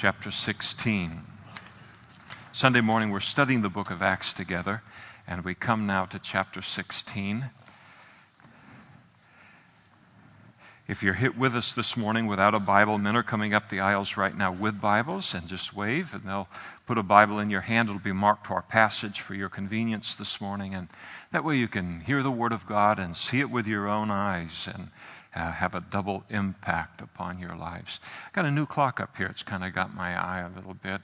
[0.00, 1.22] chapter 16.
[2.52, 4.80] Sunday morning, we're studying the book of Acts together,
[5.26, 7.50] and we come now to chapter 16.
[10.86, 13.80] If you're hit with us this morning without a Bible, men are coming up the
[13.80, 16.48] aisles right now with Bibles and just wave, and they'll
[16.86, 17.88] put a Bible in your hand.
[17.88, 20.86] It'll be marked to our passage for your convenience this morning, and
[21.32, 24.12] that way you can hear the Word of God and see it with your own
[24.12, 24.90] eyes and
[25.38, 28.00] uh, have a double impact upon your lives.
[28.26, 29.26] I got a new clock up here.
[29.26, 31.00] It's kind of got my eye a little bit.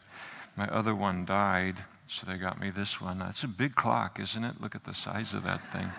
[0.56, 3.22] My other one died, so they got me this one.
[3.22, 4.60] It's a big clock, isn't it?
[4.60, 5.90] Look at the size of that thing.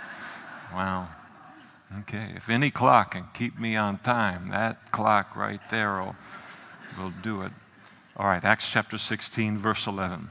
[0.74, 1.08] Wow.
[2.00, 6.16] Okay, if any clock can keep me on time, that clock right there will,
[6.98, 7.52] will do it.
[8.18, 10.30] All right, Acts chapter 16, verse 11.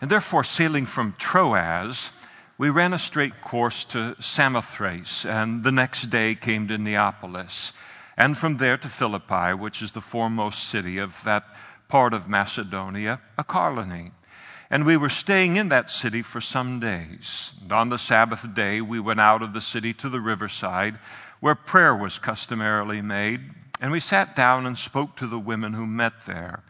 [0.00, 2.10] And therefore, sailing from Troas,
[2.58, 7.72] we ran a straight course to Samothrace, and the next day came to Neapolis,
[8.16, 11.44] and from there to Philippi, which is the foremost city of that
[11.88, 14.12] part of Macedonia, a colony.
[14.70, 17.52] And we were staying in that city for some days.
[17.62, 20.98] And on the Sabbath day, we went out of the city to the riverside,
[21.40, 23.42] where prayer was customarily made.
[23.80, 26.62] And we sat down and spoke to the women who met there.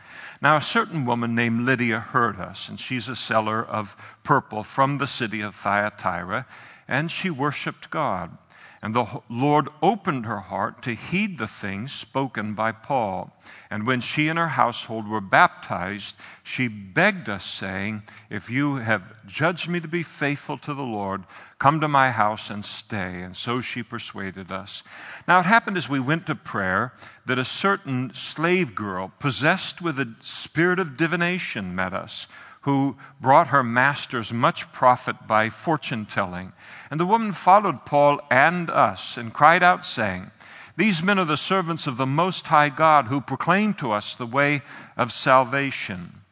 [0.47, 4.99] Now, a certain woman named Lydia heard us, and she's a seller of purple from
[4.99, 6.47] the city of Thyatira,
[6.87, 8.39] and she worshiped God.
[8.81, 13.37] And the Lord opened her heart to heed the things spoken by Paul.
[13.71, 19.27] And when she and her household were baptized, she begged us, saying, If you have
[19.27, 21.25] judged me to be faithful to the Lord,
[21.59, 23.23] come to my house and stay.
[23.23, 24.83] And so she persuaded us.
[25.27, 26.93] Now it happened as we went to prayer
[27.25, 32.27] that a certain slave girl, possessed with a spirit of divination, met us
[32.67, 36.53] who brought her masters much profit by fortune telling.
[36.91, 40.33] And the woman followed Paul and us and cried out, saying,
[40.77, 44.27] These men are the servants of the Most High God who proclaim to us the
[44.27, 44.62] way
[44.97, 46.23] of salvation.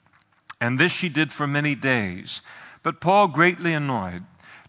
[0.61, 2.43] And this she did for many days.
[2.83, 4.25] But Paul, greatly annoyed,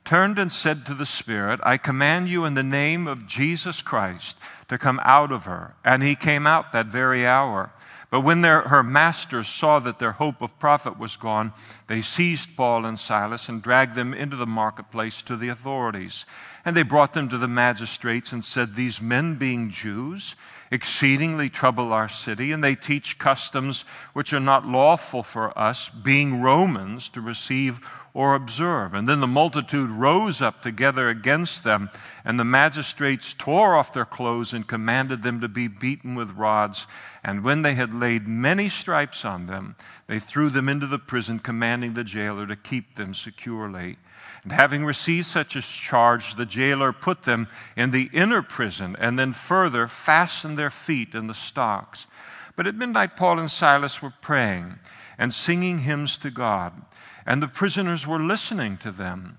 [0.06, 4.38] turned and said to the Spirit, I command you in the name of Jesus Christ
[4.70, 5.76] to come out of her.
[5.83, 7.71] And he came out that very hour.
[8.11, 11.52] But when their, her masters saw that their hope of profit was gone,
[11.88, 16.26] they seized Paul and Silas and dragged them into the marketplace to the authorities.
[16.64, 20.36] And they brought them to the magistrates and said, These men, being Jews,
[20.72, 23.83] exceedingly trouble our city, and they teach customs
[24.14, 27.80] which are not lawful for us, being Romans, to receive
[28.15, 28.93] or observe.
[28.93, 31.89] And then the multitude rose up together against them,
[32.23, 36.87] and the magistrates tore off their clothes and commanded them to be beaten with rods.
[37.25, 39.75] And when they had laid many stripes on them,
[40.08, 43.98] they threw them into the prison, commanding the jailer to keep them securely.
[44.43, 49.20] And having received such a charge, the jailer put them in the inner prison, and
[49.20, 52.08] then further fastened their feet in the stocks.
[52.55, 54.75] But at midnight, Paul and Silas were praying
[55.17, 56.81] and singing hymns to God
[57.25, 59.37] and the prisoners were listening to them.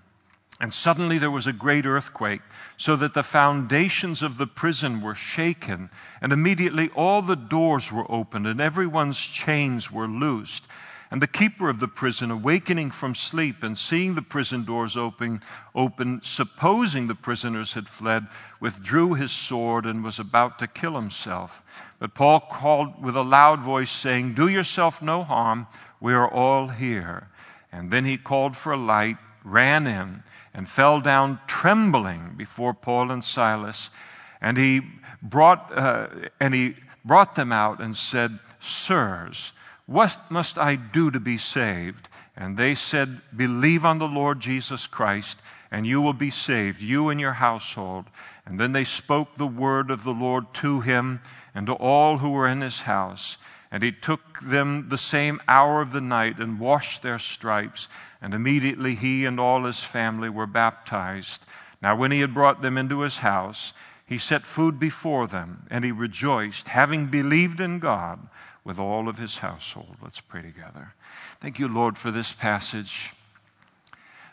[0.58, 2.40] And suddenly there was a great earthquake,
[2.78, 5.90] so that the foundations of the prison were shaken,
[6.22, 10.66] and immediately all the doors were opened, and everyone's chains were loosed.
[11.10, 15.40] And the keeper of the prison, awakening from sleep and seeing the prison doors open,
[15.74, 18.26] open, supposing the prisoners had fled,
[18.58, 21.62] withdrew his sword and was about to kill himself.
[22.00, 25.68] But Paul called with a loud voice, saying, Do yourself no harm,
[26.00, 27.28] we are all here.
[27.76, 30.22] And then he called for a light, ran in,
[30.54, 33.90] and fell down trembling before Paul and Silas.
[34.40, 34.80] And he
[35.22, 36.08] brought, uh,
[36.40, 39.52] and he brought them out and said, Sirs,
[39.84, 42.08] what must I do to be saved?
[42.34, 47.10] And they said, Believe on the Lord Jesus Christ, and you will be saved, you
[47.10, 48.06] and your household.
[48.46, 51.20] And then they spoke the word of the Lord to him
[51.54, 53.36] and to all who were in his house.
[53.70, 57.88] And he took them the same hour of the night and washed their stripes.
[58.22, 61.46] And immediately he and all his family were baptized.
[61.82, 63.72] Now, when he had brought them into his house,
[64.06, 68.20] he set food before them, and he rejoiced, having believed in God
[68.62, 69.96] with all of his household.
[70.00, 70.94] Let's pray together.
[71.40, 73.12] Thank you, Lord, for this passage.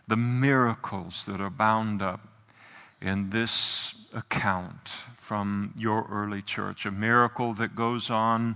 [0.08, 2.22] The miracles that are bound up
[3.02, 8.56] in this account from your early church, a miracle that goes on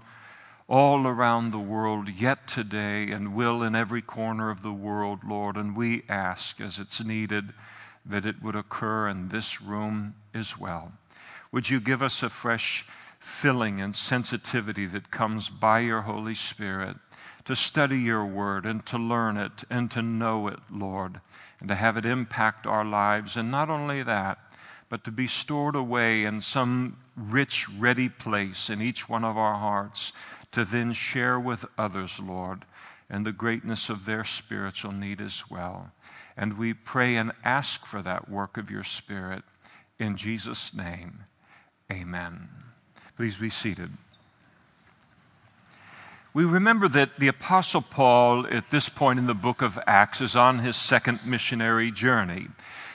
[0.70, 5.56] all around the world, yet today, and will in every corner of the world, Lord.
[5.56, 7.54] And we ask, as it's needed,
[8.06, 10.92] that it would occur in this room as well.
[11.52, 12.86] Would you give us a fresh
[13.20, 16.98] filling and sensitivity that comes by your Holy Spirit
[17.46, 21.22] to study your word and to learn it and to know it, Lord,
[21.60, 23.38] and to have it impact our lives?
[23.38, 24.38] And not only that,
[24.90, 29.56] but to be stored away in some rich, ready place in each one of our
[29.56, 30.14] hearts
[30.52, 32.66] to then share with others, Lord,
[33.10, 35.92] and the greatness of their spiritual need as well.
[36.36, 39.44] And we pray and ask for that work of your Spirit.
[40.00, 41.24] In Jesus' name,
[41.92, 42.50] amen.
[43.16, 43.92] Please be seated.
[46.34, 50.36] We remember that the Apostle Paul, at this point in the book of Acts, is
[50.36, 52.46] on his second missionary journey.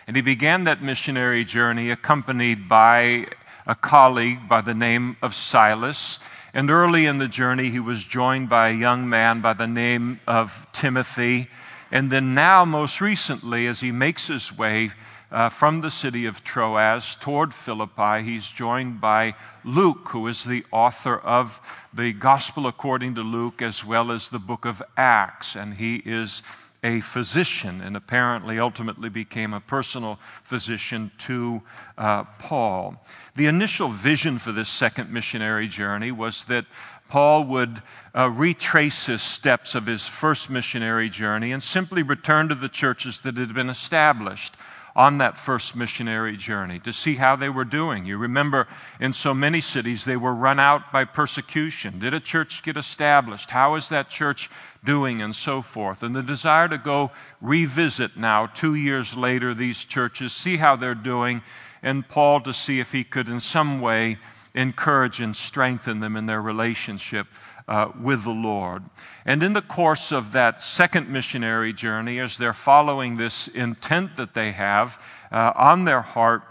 [0.07, 3.27] And he began that missionary journey accompanied by
[3.67, 6.21] a colleague by the name of Silas.
[6.55, 10.21] And early in the journey, he was joined by a young man by the name
[10.27, 11.49] of Timothy.
[11.91, 14.91] And then, now, most recently, as he makes his way
[15.31, 19.35] uh, from the city of Troas toward Philippi, he's joined by
[19.65, 21.59] Luke, who is the author of
[21.95, 25.57] the Gospel according to Luke as well as the book of Acts.
[25.57, 26.43] And he is
[26.83, 31.63] a physician and apparently ultimately became a personal physician to
[31.97, 33.05] uh, Paul.
[33.37, 36.67] The initial vision for this second missionary journey was that
[37.09, 37.83] Paul would
[38.15, 43.21] uh, retrace his steps of his first missionary journey and simply return to the churches
[43.21, 44.57] that had been established
[44.95, 48.05] on that first missionary journey to see how they were doing.
[48.05, 48.69] You remember
[49.01, 51.99] in so many cities they were run out by persecution.
[51.99, 53.51] Did a church get established?
[53.51, 54.51] How is that church
[54.85, 55.23] doing?
[55.23, 56.03] And so forth.
[56.03, 57.11] And the desire to go
[57.41, 61.43] revisit now, two years later, these churches, see how they're doing,
[61.83, 64.19] and Paul to see if he could in some way
[64.55, 67.27] encourage and strengthen them in their relationship
[67.73, 68.85] uh, with the Lord.
[69.25, 74.35] And in the course of that second missionary journey, as they're following this intent that
[74.35, 76.43] they have uh, on their heart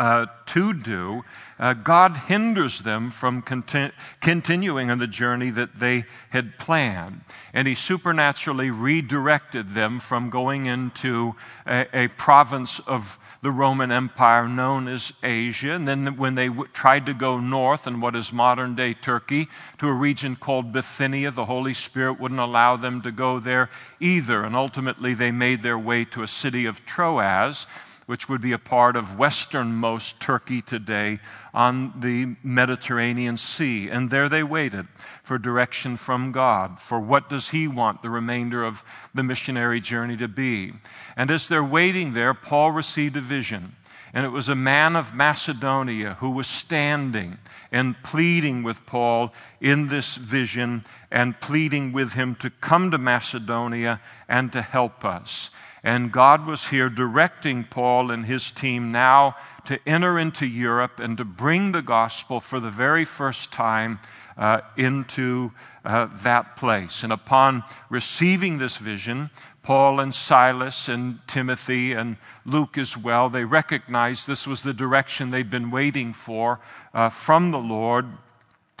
[0.00, 1.22] uh, to do,
[1.60, 7.20] uh, God hinders them from conti- continuing on the journey that they had planned.
[7.54, 14.48] And He supernaturally redirected them from going into a, a province of the Roman Empire
[14.48, 15.72] known as Asia.
[15.72, 19.48] And then when they w- tried to go north in what is modern day Turkey
[19.78, 23.68] to a region called Bithynia, the Holy Spirit wouldn't allow them to go there
[23.98, 24.44] either.
[24.44, 27.66] And ultimately they made their way to a city of Troas
[28.12, 31.18] which would be a part of westernmost Turkey today
[31.54, 33.88] on the Mediterranean Sea.
[33.88, 34.86] And there they waited
[35.22, 40.18] for direction from God, for what does He want the remainder of the missionary journey
[40.18, 40.74] to be.
[41.16, 43.76] And as they're waiting there, Paul received a vision.
[44.12, 47.38] And it was a man of Macedonia who was standing
[47.70, 54.02] and pleading with Paul in this vision and pleading with him to come to Macedonia
[54.28, 55.48] and to help us.
[55.84, 59.34] And God was here directing Paul and his team now
[59.64, 63.98] to enter into Europe and to bring the gospel for the very first time
[64.36, 65.50] uh, into
[65.84, 67.02] uh, that place.
[67.02, 69.30] And upon receiving this vision,
[69.64, 75.30] Paul and Silas and Timothy and Luke as well, they recognized this was the direction
[75.30, 76.60] they'd been waiting for
[76.94, 78.06] uh, from the Lord.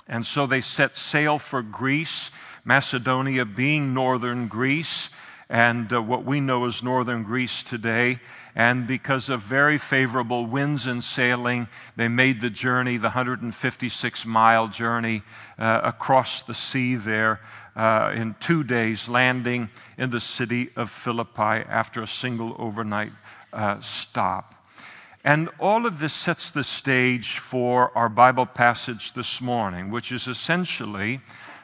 [0.06, 2.30] And so they set sail for Greece,
[2.64, 5.10] Macedonia being northern Greece
[5.48, 8.20] and uh, what we know as northern Greece today.
[8.54, 14.68] And because of very favorable winds and sailing, they made the journey, the 156 mile
[14.68, 15.22] journey
[15.58, 17.40] uh, across the sea there
[17.74, 23.12] uh, in two days, landing in the city of Philippi after a single overnight
[23.52, 24.54] uh, stop.
[25.24, 30.26] And all of this sets the stage for our Bible passage this morning, which is
[30.26, 31.20] essentially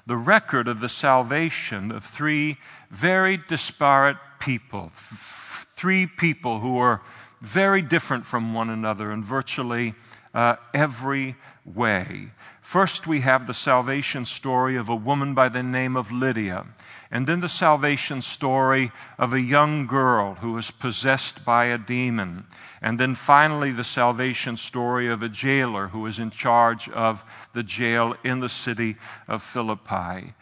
[0.08, 2.56] the record of the salvation of three
[2.90, 7.02] very disparate people, three people who are
[7.42, 9.94] very different from one another in virtually
[10.32, 11.36] uh, every
[11.66, 12.30] way.
[12.68, 16.66] First, we have the salvation story of a woman by the name of Lydia,
[17.10, 22.44] and then the salvation story of a young girl who is possessed by a demon,
[22.82, 27.62] and then finally the salvation story of a jailer who is in charge of the
[27.62, 28.96] jail in the city
[29.28, 30.34] of Philippi.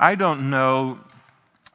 [0.00, 0.98] I don't know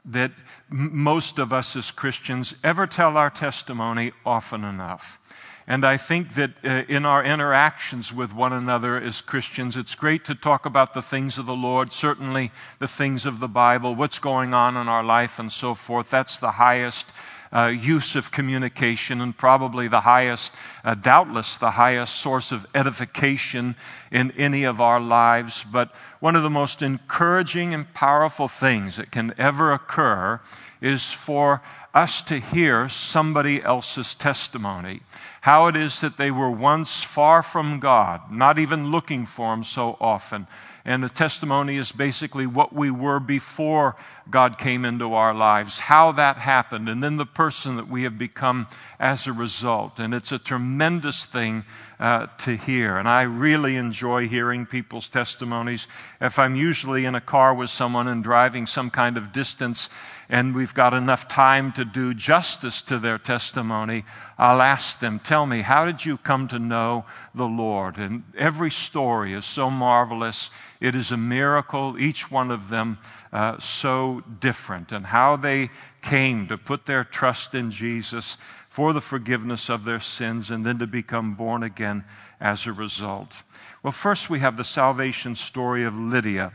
[0.03, 0.33] that
[0.69, 5.17] most of us as Christians ever tell our testimony often enough.
[5.65, 10.25] And I think that uh, in our interactions with one another as Christians, it's great
[10.25, 14.19] to talk about the things of the Lord, certainly the things of the Bible, what's
[14.19, 16.09] going on in our life, and so forth.
[16.09, 17.11] That's the highest
[17.53, 20.53] uh, use of communication and probably the highest,
[20.83, 23.75] uh, doubtless, the highest source of edification
[24.11, 25.63] in any of our lives.
[25.63, 30.41] But one of the most encouraging and powerful things that can ever occur
[30.81, 31.61] is for
[31.93, 35.01] us to hear somebody else's testimony.
[35.41, 39.63] How it is that they were once far from God, not even looking for Him
[39.63, 40.47] so often,
[40.85, 43.95] And the testimony is basically what we were before
[44.29, 48.17] God came into our lives, how that happened, and then the person that we have
[48.17, 48.67] become
[48.99, 49.99] as a result.
[49.99, 51.63] And it's a tremendous thing
[51.99, 52.97] uh, to hear.
[52.97, 55.87] And I really enjoy hearing people's testimonies.
[56.19, 59.89] If I'm usually in a car with someone and driving some kind of distance,
[60.33, 64.03] and we've got enough time to do justice to their testimony,
[64.35, 67.99] I'll ask them, Tell me, how did you come to know the Lord?
[67.99, 70.49] And every story is so marvelous.
[70.81, 72.97] It is a miracle, each one of them
[73.31, 75.69] uh, so different, and how they
[76.01, 80.79] came to put their trust in Jesus for the forgiveness of their sins and then
[80.79, 82.03] to become born again
[82.41, 83.43] as a result.
[83.83, 86.53] Well, first we have the salvation story of Lydia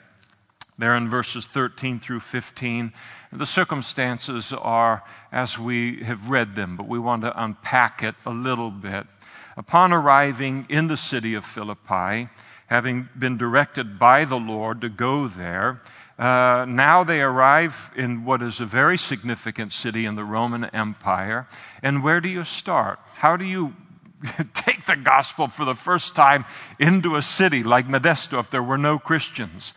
[0.79, 2.93] there in verses 13 through 15.
[3.33, 8.31] The circumstances are as we have read them, but we want to unpack it a
[8.31, 9.07] little bit.
[9.57, 12.29] Upon arriving in the city of Philippi,
[12.69, 15.83] having been directed by the Lord to go there,
[16.19, 21.47] uh, now they arrive in what is a very significant city in the Roman Empire.
[21.83, 23.01] And where do you start?
[23.15, 23.75] How do you
[24.55, 26.45] take the gospel for the first time
[26.79, 29.75] into a city like Modesto if there were no Christians?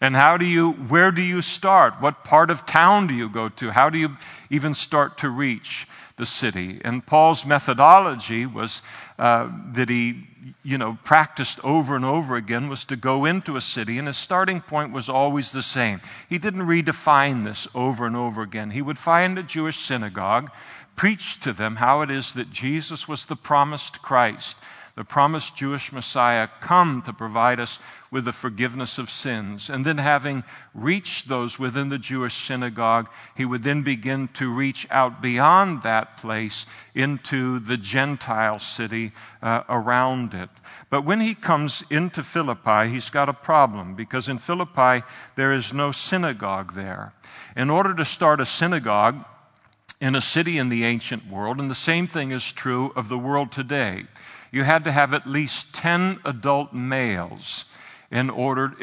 [0.00, 1.94] And how do you, where do you start?
[2.00, 3.70] What part of town do you go to?
[3.70, 4.16] How do you
[4.48, 6.80] even start to reach the city?
[6.82, 8.80] And Paul's methodology was
[9.18, 10.26] uh, that he,
[10.62, 14.16] you know, practiced over and over again was to go into a city, and his
[14.16, 16.00] starting point was always the same.
[16.30, 18.70] He didn't redefine this over and over again.
[18.70, 20.50] He would find a Jewish synagogue,
[20.96, 24.56] preach to them how it is that Jesus was the promised Christ
[25.00, 27.78] the promised Jewish Messiah, come to provide us
[28.10, 29.70] with the forgiveness of sins.
[29.70, 34.86] And then, having reached those within the Jewish synagogue, he would then begin to reach
[34.90, 40.50] out beyond that place into the Gentile city uh, around it.
[40.90, 45.02] But when he comes into Philippi, he's got a problem because in Philippi,
[45.34, 47.14] there is no synagogue there.
[47.56, 49.24] In order to start a synagogue,
[49.98, 53.18] in a city in the ancient world, and the same thing is true of the
[53.18, 54.04] world today
[54.52, 57.64] you had to have at least 10 adult males
[58.10, 58.74] in order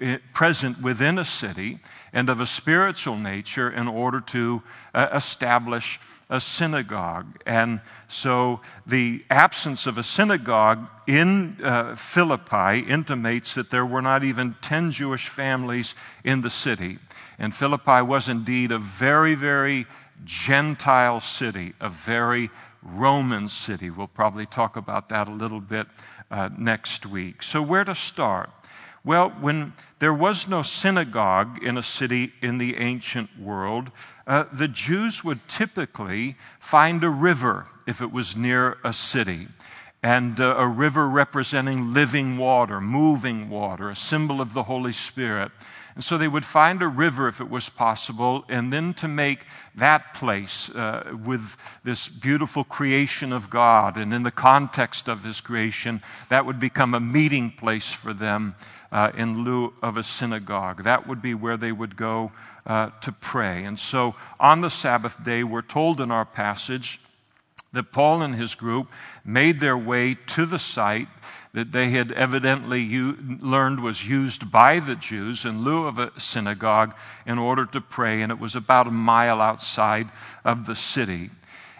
[0.00, 1.78] uh, present within a city
[2.12, 4.62] and of a spiritual nature in order to
[4.94, 5.98] uh, establish
[6.30, 7.26] a synagogue.
[7.46, 14.24] And so the absence of a synagogue in uh, Philippi intimates that there were not
[14.24, 16.98] even 10 Jewish families in the city.
[17.38, 19.86] And Philippi was indeed a very, very
[20.24, 22.50] Gentile city, a very
[22.86, 23.90] Roman city.
[23.90, 25.86] We'll probably talk about that a little bit
[26.30, 27.42] uh, next week.
[27.42, 28.50] So, where to start?
[29.04, 33.92] Well, when there was no synagogue in a city in the ancient world,
[34.26, 39.46] uh, the Jews would typically find a river if it was near a city.
[40.02, 45.52] And uh, a river representing living water, moving water, a symbol of the Holy Spirit.
[45.96, 49.46] And so they would find a river if it was possible, and then to make
[49.76, 55.40] that place uh, with this beautiful creation of God and in the context of His
[55.40, 58.54] creation, that would become a meeting place for them
[58.92, 60.82] uh, in lieu of a synagogue.
[60.82, 62.30] That would be where they would go
[62.66, 63.64] uh, to pray.
[63.64, 67.00] And so on the Sabbath day, we're told in our passage
[67.72, 68.88] that Paul and his group
[69.24, 71.08] made their way to the site
[71.56, 76.12] that they had evidently u- learned was used by the Jews in lieu of a
[76.20, 76.94] synagogue
[77.24, 80.10] in order to pray, and it was about a mile outside
[80.44, 81.30] of the city.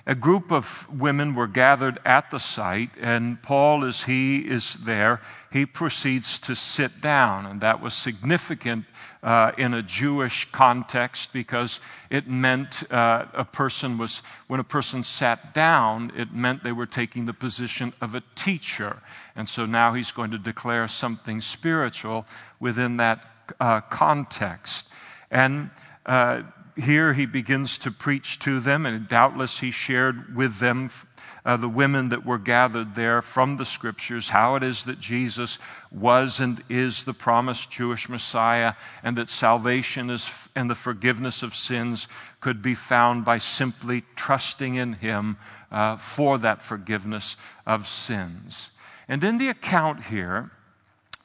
[0.08, 5.20] A group of women were gathered at the site, and Paul, as he is there,
[5.50, 7.44] he proceeds to sit down.
[7.44, 8.84] And that was significant
[9.24, 15.02] uh, in a Jewish context because it meant uh, a person was, when a person
[15.02, 19.02] sat down, it meant they were taking the position of a teacher.
[19.34, 22.26] And so now he's going to declare something spiritual
[22.60, 23.24] within that
[23.58, 24.88] uh, context.
[25.32, 25.70] And
[26.04, 26.42] uh,
[26.76, 30.90] here he begins to preach to them, and doubtless he shared with them,
[31.44, 35.58] uh, the women that were gathered there from the scriptures, how it is that Jesus
[35.90, 41.54] was and is the promised Jewish Messiah, and that salvation is, and the forgiveness of
[41.54, 42.08] sins
[42.40, 45.38] could be found by simply trusting in him
[45.70, 48.70] uh, for that forgiveness of sins.
[49.08, 50.50] And in the account here,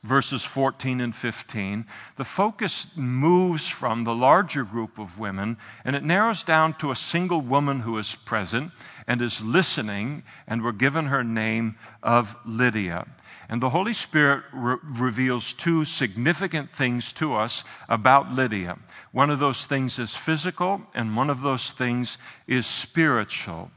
[0.04, 1.86] verses 14 and 15,
[2.18, 6.96] the focus moves from the larger group of women and it narrows down to a
[6.96, 8.72] single woman who is present
[9.08, 13.06] and is listening, and we're given her name of Lydia.
[13.50, 18.78] And the Holy Spirit re- reveals two significant things to us about Lydia.
[19.12, 22.18] One of those things is physical, and one of those things
[22.48, 23.70] is spiritual.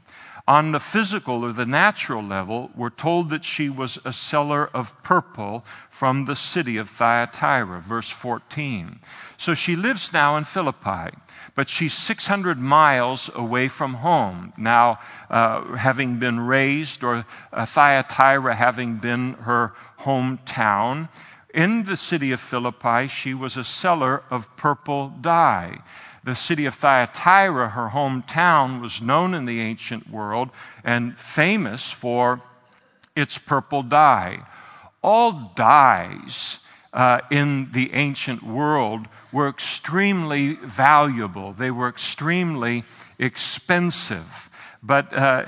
[0.47, 5.01] On the physical or the natural level, we're told that she was a seller of
[5.01, 8.99] purple from the city of Thyatira, verse 14.
[9.37, 11.17] So she lives now in Philippi,
[11.55, 14.53] but she's 600 miles away from home.
[14.55, 14.99] Now,
[15.31, 21.09] uh, having been raised, or uh, Thyatira having been her hometown,
[21.55, 25.79] in the city of Philippi, she was a seller of purple dye.
[26.25, 30.49] The city of Thyatira, her hometown, was known in the ancient world
[30.83, 32.41] and famous for
[33.15, 34.39] its purple dye.
[35.03, 36.59] All dyes
[36.93, 42.83] uh, in the ancient world were extremely valuable, they were extremely
[43.19, 44.49] expensive.
[44.81, 45.45] But uh,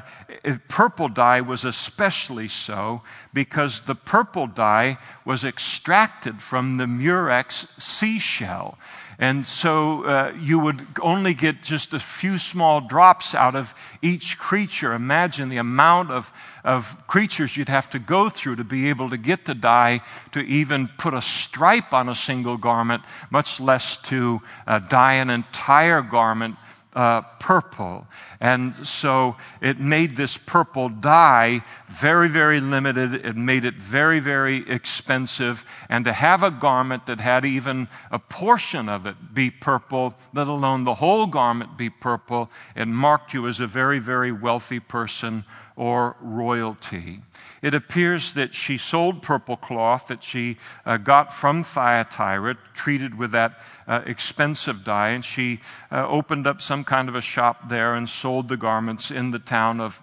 [0.68, 3.02] purple dye was especially so
[3.34, 8.78] because the purple dye was extracted from the murex seashell.
[9.20, 14.38] And so uh, you would only get just a few small drops out of each
[14.38, 14.94] creature.
[14.94, 16.32] Imagine the amount of,
[16.64, 20.02] of creatures you'd have to go through to be able to get the dye
[20.34, 25.32] to even put a stripe on a single garment, much less to uh, dye an
[25.32, 26.56] entire garment
[26.98, 28.08] uh, purple.
[28.40, 33.14] And so it made this purple dye very, very limited.
[33.14, 35.64] It made it very, very expensive.
[35.90, 40.48] And to have a garment that had even a portion of it be purple, let
[40.48, 45.46] alone the whole garment be purple, it marked you as a very, very wealthy person
[45.76, 47.22] or royalty.
[47.62, 53.32] It appears that she sold purple cloth that she uh, got from Thyatira, treated with
[53.32, 55.60] that uh, expensive dye, and she
[55.92, 59.40] uh, opened up some kind of a shop there and sold the garments in the
[59.40, 60.02] town of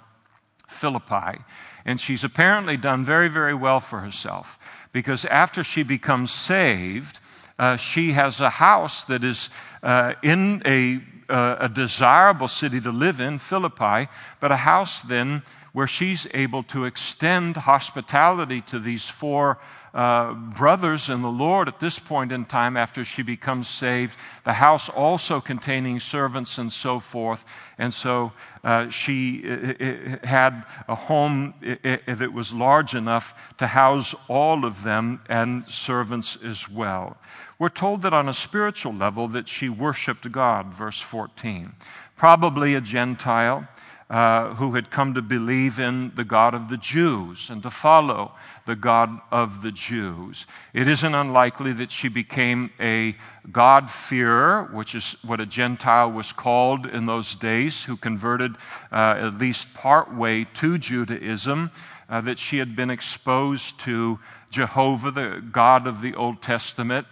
[0.67, 1.39] Philippi.
[1.85, 4.59] And she's apparently done very, very well for herself
[4.93, 7.21] because after she becomes saved,
[7.59, 9.51] uh, she has a house that is
[9.83, 14.09] uh, in a, uh, a desirable city to live in, Philippi,
[14.41, 15.43] but a house then
[15.75, 19.59] where she's able to extend hospitality to these four
[19.93, 24.17] uh, brothers in the Lord at this point in time after she becomes saved.
[24.45, 27.45] The house also containing servants and so forth.
[27.77, 33.67] And so uh, she uh, uh, uh, had a home that was large enough to
[33.67, 37.17] house all of them and servants as well.
[37.59, 41.73] We're told that on a spiritual level that she worshiped God, verse 14.
[42.17, 43.67] Probably a Gentile
[44.15, 48.31] uh, who had come to believe in the God of the Jews and to follow
[48.65, 50.47] the God of the Jews.
[50.73, 53.17] It isn't unlikely that she became a
[53.51, 58.55] God-fearer, which is what a Gentile was called in those days, who converted
[58.93, 61.73] uh, at least part way to Judaism,
[62.09, 67.09] uh, that she had been exposed to Jehovah, the God of the Old Testament,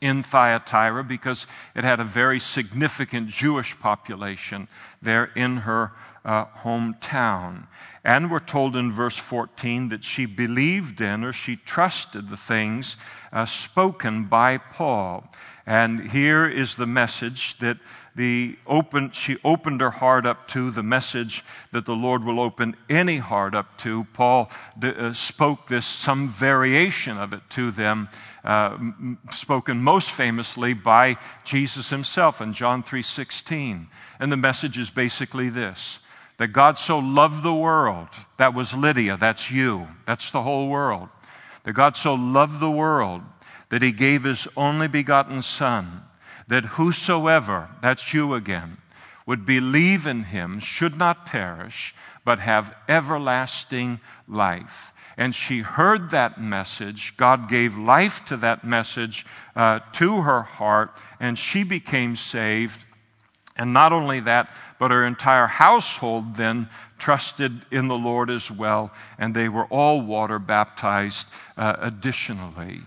[0.00, 4.68] in Thyatira because it had a very significant Jewish population
[5.02, 5.92] there in her
[6.24, 7.66] uh, hometown.
[8.04, 12.96] And we're told in verse 14 that she believed in or she trusted the things
[13.32, 15.30] uh, spoken by Paul.
[15.66, 17.76] And here is the message that
[18.16, 22.74] the open, she opened her heart up to, the message that the Lord will open
[22.88, 24.04] any heart up to.
[24.14, 24.50] Paul
[24.82, 28.08] uh, spoke this, some variation of it to them,
[28.44, 28.76] uh,
[29.32, 33.86] spoken most famously by Jesus himself in John 3.16.
[34.18, 36.00] And the message is basically this
[36.40, 38.08] that God so loved the world.
[38.38, 41.10] That was Lydia, that's you, that's the whole world.
[41.64, 43.20] That God so loved the world
[43.68, 46.00] that he gave his only begotten Son,
[46.48, 48.78] that whosoever, that's you again,
[49.26, 54.94] would believe in him should not perish, but have everlasting life.
[55.18, 57.18] And she heard that message.
[57.18, 62.86] God gave life to that message uh, to her heart, and she became saved
[63.60, 68.90] and not only that, but her entire household then trusted in the Lord as well,
[69.18, 72.80] and they were all water baptized uh, additionally.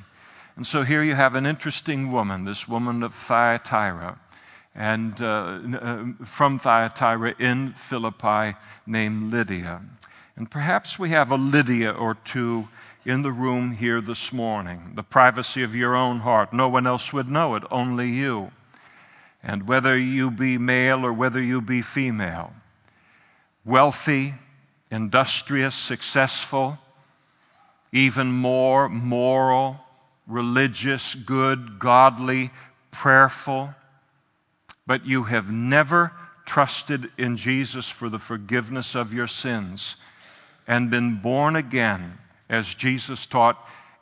[0.55, 4.17] And so here you have an interesting woman, this woman of Thyatira,
[4.73, 8.57] and uh, uh, from Thyatira in Philippi
[8.87, 9.79] named Lydia.
[10.35, 12.67] And perhaps we have a Lydia or two
[13.05, 16.51] in the room here this morning, the privacy of your own heart.
[16.51, 18.51] No one else would know it, only you
[19.43, 22.53] and whether you be male or whether you be female,
[23.65, 24.33] wealthy,
[24.89, 26.79] industrious, successful,
[27.91, 29.79] even more moral,
[30.27, 32.51] religious, good, godly,
[32.91, 33.75] prayerful,
[34.87, 36.11] but you have never
[36.45, 39.97] trusted in Jesus for the forgiveness of your sins
[40.67, 42.17] and been born again
[42.49, 43.57] as Jesus taught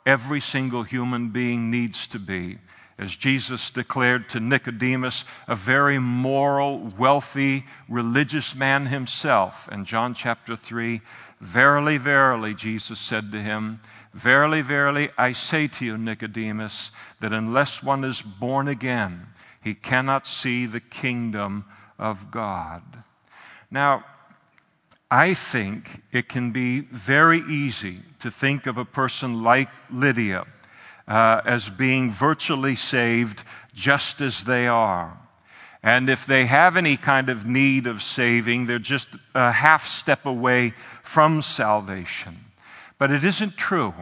[0.06, 2.58] every single human being needs to be
[2.98, 9.68] as Jesus declared to Nicodemus, a very moral, wealthy, religious man himself.
[9.72, 11.00] In John chapter 3,
[11.42, 13.80] Verily, verily, Jesus said to him,
[14.14, 19.26] Verily, verily, I say to you, Nicodemus, that unless one is born again,
[19.60, 21.64] he cannot see the kingdom
[21.98, 22.82] of God.
[23.72, 24.04] Now,
[25.10, 30.46] I think it can be very easy to think of a person like Lydia
[31.08, 35.16] uh, as being virtually saved just as they are.
[35.82, 40.26] And if they have any kind of need of saving, they're just a half step
[40.26, 42.38] away from salvation.
[42.98, 43.92] But it isn't true.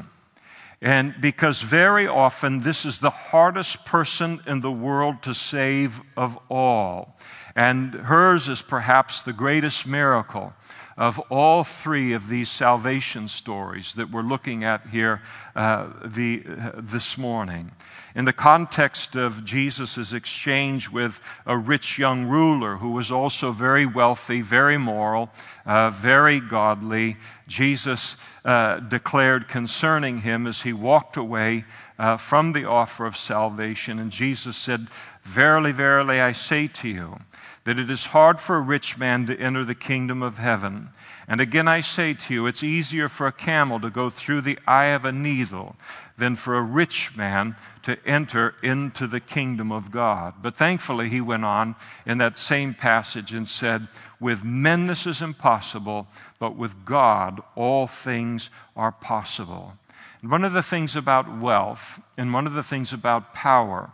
[0.83, 6.39] And because very often this is the hardest person in the world to save of
[6.51, 7.19] all.
[7.55, 10.53] And hers is perhaps the greatest miracle
[11.01, 15.23] of all three of these salvation stories that we're looking at here
[15.57, 17.71] uh, the, uh, this morning.
[18.15, 23.87] In the context of Jesus' exchange with a rich young ruler who was also very
[23.87, 25.31] wealthy, very moral,
[25.65, 27.17] uh, very godly,
[27.49, 31.65] Jesus uh, declared concerning him as he walked away
[31.99, 33.99] uh, from the offer of salvation.
[33.99, 34.89] And Jesus said,
[35.23, 37.21] Verily, verily, I say to you,
[37.65, 40.89] that it is hard for a rich man to enter the kingdom of heaven.
[41.29, 44.59] And again, I say to you, it's easier for a camel to go through the
[44.67, 45.77] eye of a needle
[46.17, 50.35] than for a rich man to enter into the kingdom of God.
[50.43, 55.23] But thankfully, he went on in that same passage and said, With men this is
[55.23, 59.75] impossible, but with God all things are possible.
[60.23, 63.91] And one of the things about wealth and one of the things about power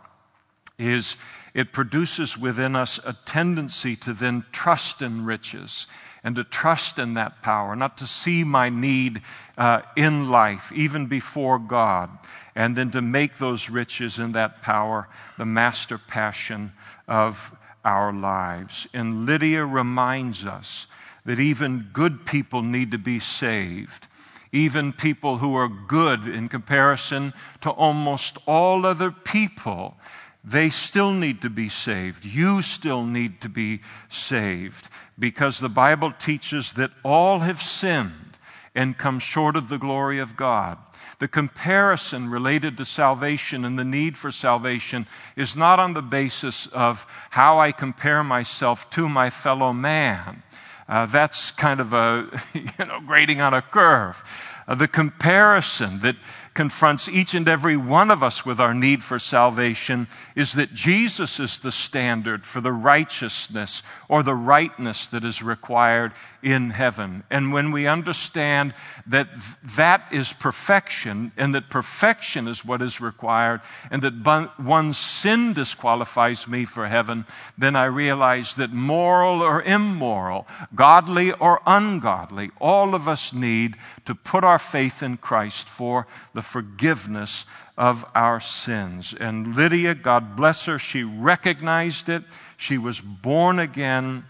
[0.77, 1.17] is
[1.57, 5.87] it produces within us a tendency to then trust in riches
[6.23, 9.23] and to trust in that power, not to see my need
[9.57, 12.11] uh, in life, even before God,
[12.53, 16.73] and then to make those riches and that power the master passion
[17.07, 18.87] of our lives.
[18.93, 20.85] And Lydia reminds us
[21.25, 24.07] that even good people need to be saved
[24.53, 29.97] even people who are good in comparison to almost all other people
[30.47, 32.23] they still need to be saved.
[32.23, 34.87] You still need to be saved
[35.19, 38.37] because the Bible teaches that all have sinned
[38.73, 40.77] and come short of the glory of God.
[41.19, 45.05] The comparison related to salvation and the need for salvation
[45.35, 50.43] is not on the basis of how I compare myself to my fellow man.
[50.87, 54.23] Uh, that's kind of a, you know, grading on a curve.
[54.65, 56.15] Uh, the comparison that
[56.57, 61.39] confronts each and every one of us with our need for salvation is that Jesus
[61.39, 67.21] is the standard for the righteousness or the rightness that is required in heaven.
[67.29, 68.73] And when we understand
[69.05, 69.27] that
[69.75, 76.47] that is perfection and that perfection is what is required and that one sin disqualifies
[76.47, 83.07] me for heaven, then I realize that moral or immoral, godly or ungodly, all of
[83.07, 87.45] us need to put our faith in Christ for the forgiveness
[87.77, 89.13] of our sins.
[89.13, 92.23] And Lydia, God bless her, she recognized it.
[92.55, 94.25] She was born again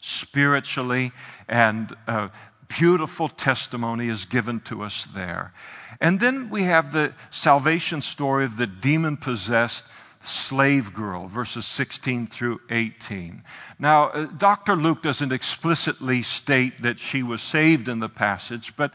[0.00, 1.12] spiritually,
[1.48, 2.30] and a
[2.68, 5.52] beautiful testimony is given to us there.
[6.00, 9.86] And then we have the salvation story of the demon possessed
[10.22, 13.42] slave girl, verses 16 through 18.
[13.78, 14.74] Now, uh, Dr.
[14.74, 18.92] Luke doesn't explicitly state that she was saved in the passage, but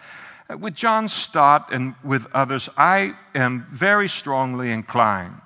[0.60, 5.42] with John Stott and with others, I am very strongly inclined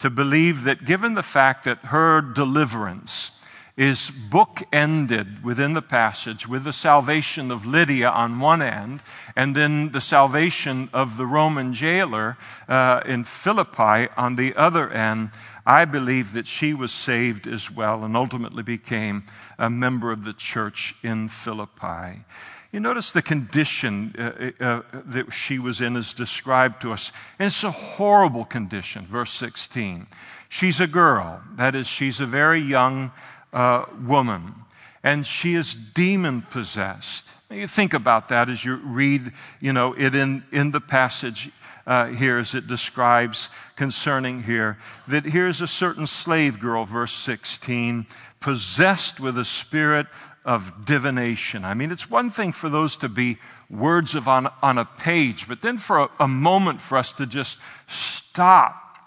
[0.00, 3.32] to believe that given the fact that her deliverance
[3.76, 9.02] is bookended within the passage with the salvation of Lydia on one end,
[9.34, 12.36] and then the salvation of the Roman jailer
[12.68, 15.30] uh, in Philippi on the other end.
[15.64, 19.24] I believe that she was saved as well and ultimately became
[19.58, 22.24] a member of the church in Philippi.
[22.72, 27.10] You notice the condition uh, uh, uh, that she was in is described to us.
[27.38, 30.06] And it's a horrible condition, verse 16.
[30.48, 33.10] She's a girl, that is, she's a very young
[33.52, 34.54] uh, woman,
[35.02, 37.28] and she is demon possessed.
[37.50, 41.50] You think about that as you read, you know, it in, in the passage
[41.86, 44.78] uh, here as it describes concerning here.
[45.08, 48.06] That here's a certain slave girl, verse 16,
[48.38, 50.06] possessed with a spirit
[50.44, 51.64] of divination.
[51.64, 55.46] I mean, it's one thing for those to be words of on, on a page,
[55.46, 58.98] but then for a, a moment for us to just stop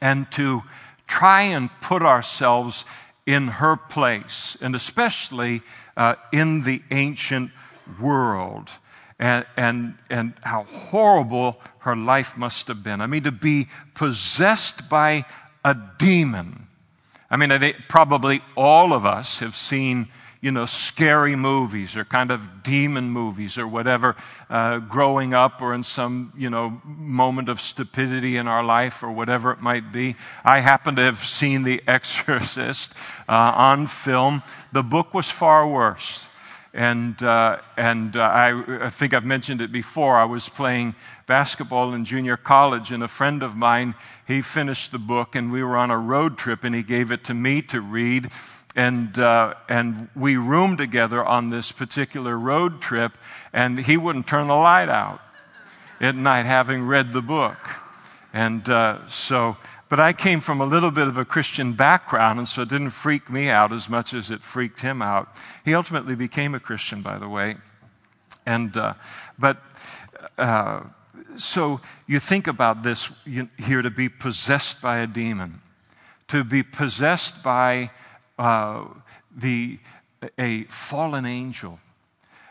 [0.00, 0.62] and to
[1.06, 2.84] try and put ourselves
[3.26, 5.62] in her place, and especially
[5.96, 7.50] uh, in the ancient
[8.00, 8.70] world.
[9.22, 13.00] and, and, and how horrible her life must have been.
[13.00, 15.24] I mean, to be possessed by
[15.64, 16.66] a demon.
[17.30, 20.08] I mean, I think probably all of us have seen
[20.42, 24.16] you know, scary movies or kind of demon movies or whatever,
[24.50, 29.12] uh, growing up or in some, you know, moment of stupidity in our life or
[29.12, 30.16] whatever it might be.
[30.44, 32.92] I happen to have seen The Exorcist
[33.28, 34.42] uh, on film.
[34.72, 36.26] The book was far worse.
[36.74, 40.16] And, uh, and uh, I, I, think I've mentioned it before.
[40.16, 40.94] I was playing
[41.26, 43.94] basketball in junior college, and a friend of mine,
[44.26, 47.24] he finished the book, and we were on a road trip, and he gave it
[47.24, 48.30] to me to read
[48.74, 53.18] and, uh, and we roomed together on this particular road trip,
[53.52, 55.20] and he wouldn't turn the light out
[56.00, 57.58] at night, having read the book.
[58.32, 59.56] And uh, so,
[59.88, 62.90] but I came from a little bit of a Christian background, and so it didn't
[62.90, 65.28] freak me out as much as it freaked him out.
[65.64, 67.56] He ultimately became a Christian, by the way.
[68.46, 68.94] And, uh,
[69.38, 69.58] but,
[70.38, 70.80] uh,
[71.36, 73.10] so you think about this
[73.58, 75.60] here to be possessed by a demon,
[76.28, 77.90] to be possessed by
[78.42, 78.88] uh,
[79.36, 79.78] the,
[80.36, 81.78] a fallen angel.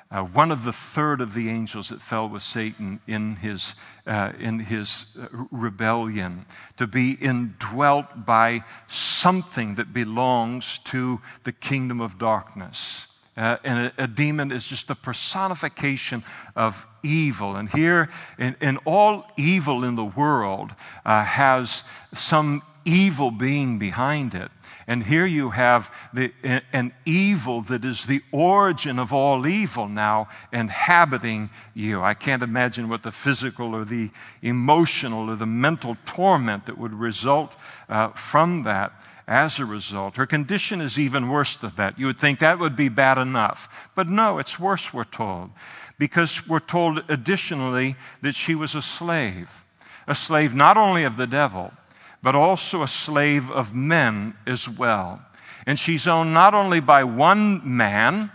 [0.09, 3.75] Uh, one of the third of the angels that fell with Satan in his,
[4.07, 5.17] uh, in his
[5.51, 6.45] rebellion,
[6.77, 13.07] to be indwelt by something that belongs to the kingdom of darkness.
[13.35, 16.23] Uh, and a, a, demon is just a personification
[16.55, 17.57] of evil.
[17.57, 20.73] And here, in, in all evil in the world,
[21.05, 24.51] uh, has some evil being behind it.
[24.87, 26.31] And here you have the,
[26.73, 32.01] an evil that is the origin of all evil now inhabiting you.
[32.01, 34.09] I can't imagine what the physical or the
[34.41, 37.55] emotional or the mental torment that would result
[37.89, 38.93] uh, from that
[39.27, 40.17] as a result.
[40.17, 41.97] Her condition is even worse than that.
[41.97, 43.89] You would think that would be bad enough.
[43.95, 45.51] But no, it's worse, we're told.
[45.97, 49.63] Because we're told additionally that she was a slave.
[50.07, 51.71] A slave not only of the devil,
[52.21, 55.21] but also a slave of men as well.
[55.65, 58.31] And she's owned not only by one man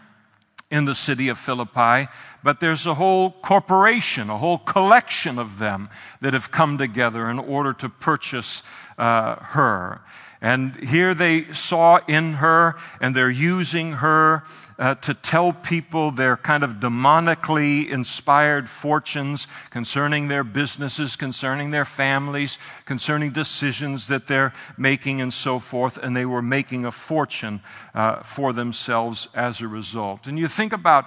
[0.71, 2.09] in the city of Philippi,
[2.43, 5.89] but there's a whole corporation, a whole collection of them
[6.21, 8.63] that have come together in order to purchase
[8.99, 10.01] uh, her.
[10.47, 14.45] And here they saw in her, and they're using her
[14.79, 21.85] uh, to tell people their kind of demonically inspired fortunes concerning their businesses, concerning their
[21.85, 25.99] families, concerning decisions that they're making, and so forth.
[25.99, 27.61] And they were making a fortune
[27.93, 30.29] uh, for themselves as a result.
[30.29, 31.07] And you think about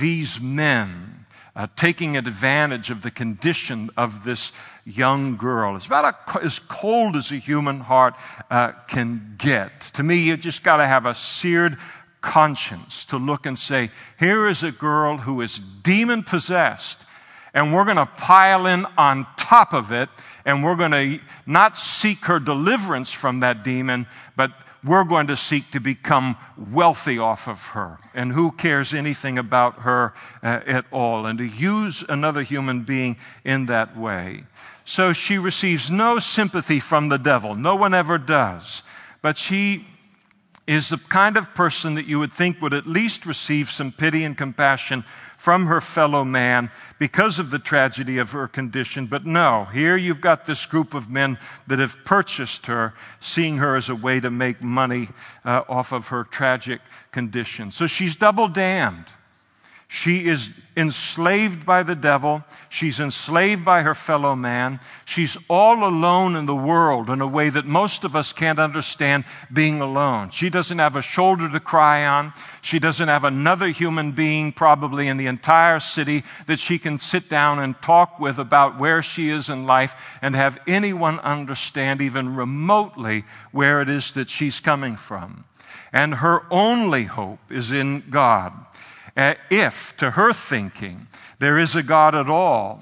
[0.00, 1.26] these men.
[1.56, 4.52] Uh, taking advantage of the condition of this
[4.86, 5.74] young girl.
[5.74, 8.14] It's about a, as cold as a human heart
[8.50, 9.80] uh, can get.
[9.94, 11.76] To me, you just got to have a seared
[12.20, 17.04] conscience to look and say, here is a girl who is demon possessed,
[17.52, 20.08] and we're going to pile in on top of it,
[20.44, 24.52] and we're going to not seek her deliverance from that demon, but
[24.84, 27.98] we're going to seek to become wealthy off of her.
[28.14, 31.26] And who cares anything about her uh, at all?
[31.26, 34.44] And to use another human being in that way.
[34.84, 37.54] So she receives no sympathy from the devil.
[37.54, 38.82] No one ever does.
[39.22, 39.86] But she
[40.66, 44.24] is the kind of person that you would think would at least receive some pity
[44.24, 45.04] and compassion
[45.40, 49.06] from her fellow man because of the tragedy of her condition.
[49.06, 53.74] But no, here you've got this group of men that have purchased her, seeing her
[53.74, 55.08] as a way to make money
[55.42, 57.70] uh, off of her tragic condition.
[57.70, 59.14] So she's double damned.
[59.92, 62.44] She is enslaved by the devil.
[62.68, 64.78] She's enslaved by her fellow man.
[65.04, 69.24] She's all alone in the world in a way that most of us can't understand
[69.52, 70.30] being alone.
[70.30, 72.32] She doesn't have a shoulder to cry on.
[72.62, 77.28] She doesn't have another human being, probably in the entire city, that she can sit
[77.28, 82.36] down and talk with about where she is in life and have anyone understand even
[82.36, 85.46] remotely where it is that she's coming from.
[85.92, 88.52] And her only hope is in God.
[89.20, 91.06] Uh, if, to her thinking,
[91.40, 92.80] there is a God at all.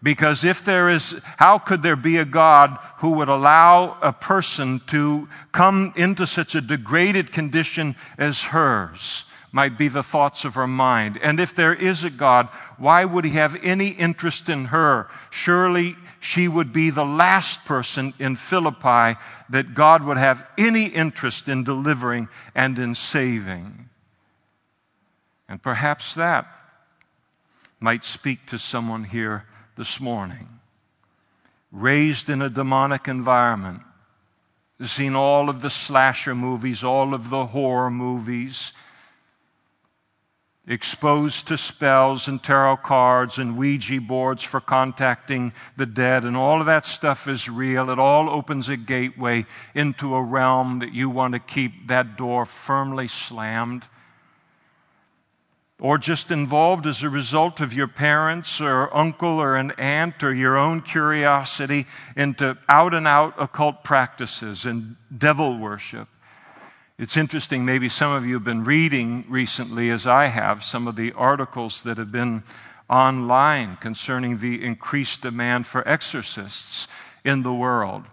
[0.00, 4.80] Because if there is, how could there be a God who would allow a person
[4.86, 9.24] to come into such a degraded condition as hers?
[9.50, 11.18] Might be the thoughts of her mind.
[11.20, 12.46] And if there is a God,
[12.78, 15.08] why would he have any interest in her?
[15.30, 21.48] Surely she would be the last person in Philippi that God would have any interest
[21.48, 23.89] in delivering and in saving.
[25.50, 26.46] And perhaps that
[27.80, 30.48] might speak to someone here this morning.
[31.72, 33.80] Raised in a demonic environment,
[34.80, 38.72] seen all of the slasher movies, all of the horror movies.
[40.66, 46.60] exposed to spells and tarot cards and Ouija boards for contacting the dead, and all
[46.60, 47.90] of that stuff is real.
[47.90, 52.44] It all opens a gateway into a realm that you want to keep that door
[52.44, 53.84] firmly slammed.
[55.80, 60.32] Or just involved as a result of your parents or uncle or an aunt or
[60.32, 66.06] your own curiosity into out and out occult practices and devil worship.
[66.98, 70.96] It's interesting, maybe some of you have been reading recently, as I have, some of
[70.96, 72.42] the articles that have been
[72.90, 76.88] online concerning the increased demand for exorcists
[77.24, 78.04] in the world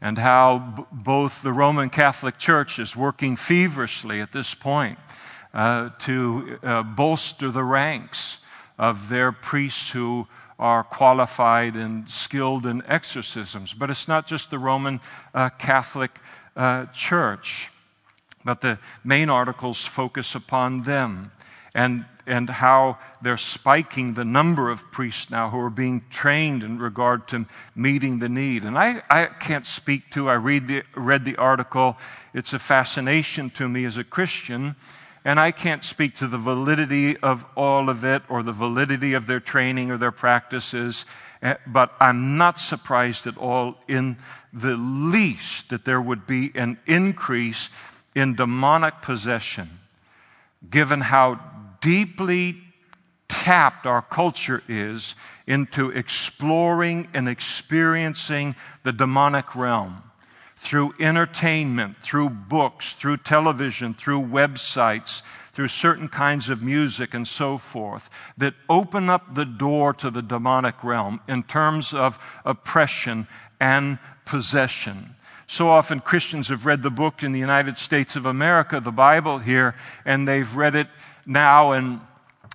[0.00, 4.98] and how b- both the Roman Catholic Church is working feverishly at this point
[5.54, 8.38] uh, to uh, bolster the ranks
[8.78, 10.26] of their priests who
[10.58, 13.74] are qualified and skilled in exorcisms.
[13.74, 15.00] But it's not just the Roman
[15.34, 16.18] uh, Catholic
[16.56, 17.70] uh, Church.
[18.44, 21.30] But the main articles focus upon them
[21.74, 26.78] and, and how they're spiking the number of priests now who are being trained in
[26.78, 28.64] regard to meeting the need.
[28.64, 31.96] And I, I can't speak to, I read the, read the article,
[32.34, 34.76] it's a fascination to me as a Christian.
[35.24, 39.26] And I can't speak to the validity of all of it or the validity of
[39.26, 41.04] their training or their practices,
[41.42, 44.16] eh, but I'm not surprised at all in
[44.52, 47.70] the least that there would be an increase
[48.14, 49.68] in demonic possession,
[50.68, 51.40] given how
[51.80, 52.56] deeply
[53.28, 55.14] tapped our culture is
[55.46, 60.02] into exploring and experiencing the demonic realm
[60.62, 67.58] through entertainment, through books, through television, through websites, through certain kinds of music and so
[67.58, 73.26] forth, that open up the door to the demonic realm in terms of oppression
[73.58, 75.16] and possession.
[75.48, 79.40] So often Christians have read the book in the United States of America, the Bible
[79.40, 80.86] here, and they've read it
[81.26, 82.00] now and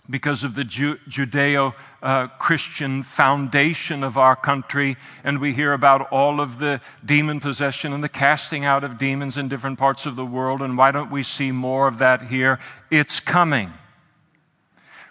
[0.10, 6.40] because of the Judeo uh, Christian foundation of our country, and we hear about all
[6.40, 10.26] of the demon possession and the casting out of demons in different parts of the
[10.26, 12.60] world, and why don't we see more of that here?
[12.92, 13.74] It's coming.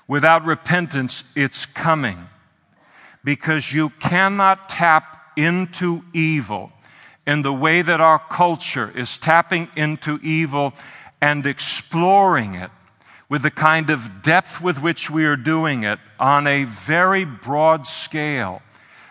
[0.09, 2.29] Without repentance, it's coming.
[3.25, 6.73] Because you cannot tap into evil
[7.27, 10.73] in the way that our culture is tapping into evil
[11.21, 12.71] and exploring it
[13.29, 17.87] with the kind of depth with which we are doing it on a very broad
[17.87, 18.63] scale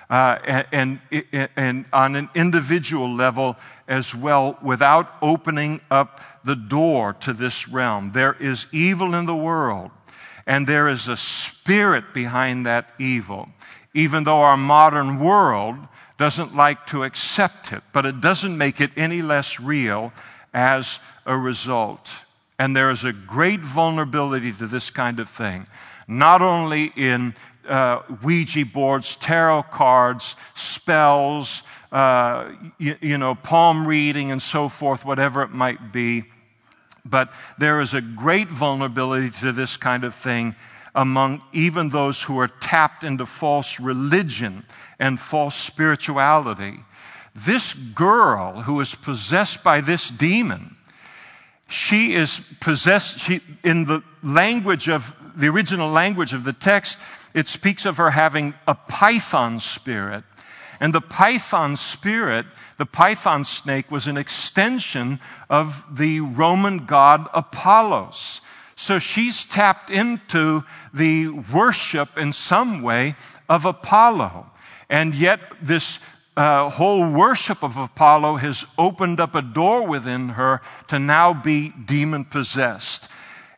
[0.09, 0.37] uh,
[0.71, 3.55] and, and, and on an individual level
[3.87, 8.11] as well without opening up the door to this realm.
[8.11, 9.91] There is evil in the world,
[10.45, 13.49] and there is a spirit behind that evil.
[13.93, 15.75] Even though our modern world
[16.17, 20.13] doesn't like to accept it, but it doesn't make it any less real
[20.53, 22.24] as a result.
[22.57, 25.67] And there is a great vulnerability to this kind of thing,
[26.07, 27.35] not only in
[27.67, 35.05] uh, Ouija boards, tarot cards, spells, uh, you, you know, palm reading, and so forth,
[35.05, 36.23] whatever it might be.
[37.03, 40.55] But there is a great vulnerability to this kind of thing
[40.95, 44.63] among even those who are tapped into false religion
[44.97, 46.79] and false spirituality.
[47.35, 50.77] This girl who is possessed by this demon,
[51.67, 56.99] she is possessed, she, in the language of the original language of the text,
[57.33, 60.23] it speaks of her having a python spirit.
[60.79, 62.45] And the python spirit,
[62.77, 68.41] the python snake, was an extension of the Roman god Apollos.
[68.75, 73.15] So she's tapped into the worship in some way
[73.47, 74.51] of Apollo.
[74.89, 75.99] And yet, this
[76.37, 81.69] uh, whole worship of Apollo has opened up a door within her to now be
[81.69, 83.09] demon possessed.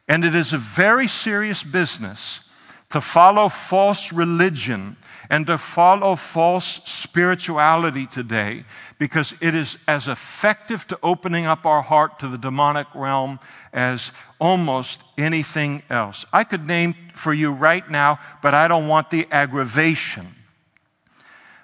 [0.08, 2.42] And it is a very serious business
[2.90, 4.96] to follow false religion
[5.30, 8.64] and to follow false spirituality today
[8.98, 13.40] because it is as effective to opening up our heart to the demonic realm
[13.74, 16.26] as almost anything else.
[16.32, 20.37] I could name for you right now, but I don't want the aggravation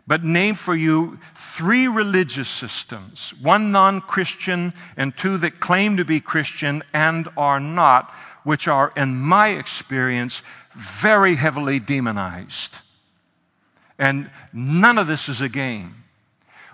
[0.06, 6.06] but name for you three religious systems one non Christian, and two that claim to
[6.06, 8.12] be Christian and are not,
[8.44, 12.80] which are, in my experience, very heavily demonized.
[13.98, 15.96] And none of this is a game.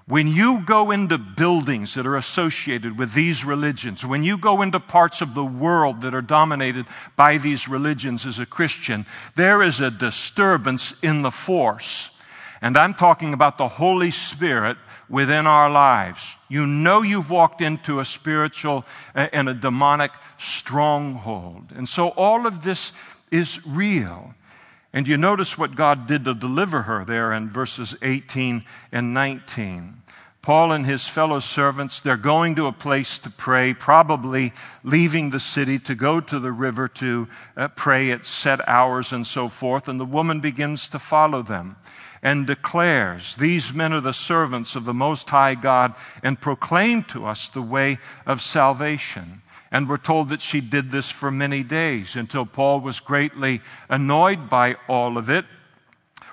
[0.08, 4.80] When you go into buildings that are associated with these religions, when you go into
[4.80, 9.82] parts of the world that are dominated by these religions as a Christian, there is
[9.82, 12.10] a disturbance in the force
[12.62, 16.36] and I'm talking about the Holy Spirit within our lives.
[16.50, 18.86] You know you've walked into a spiritual
[19.16, 21.72] and a demonic stronghold.
[21.76, 22.92] And so all of this
[23.32, 24.34] is real.
[24.92, 29.96] And you notice what God did to deliver her there in verses 18 and 19.
[30.42, 34.54] Paul and his fellow servants, they're going to a place to pray, probably
[34.84, 39.28] leaving the city to go to the river to uh, pray at set hours and
[39.28, 39.88] so forth.
[39.88, 41.76] And the woman begins to follow them
[42.22, 47.26] and declares, These men are the servants of the Most High God, and proclaim to
[47.26, 49.42] us the way of salvation.
[49.72, 54.50] And we're told that she did this for many days until Paul was greatly annoyed
[54.50, 55.46] by all of it.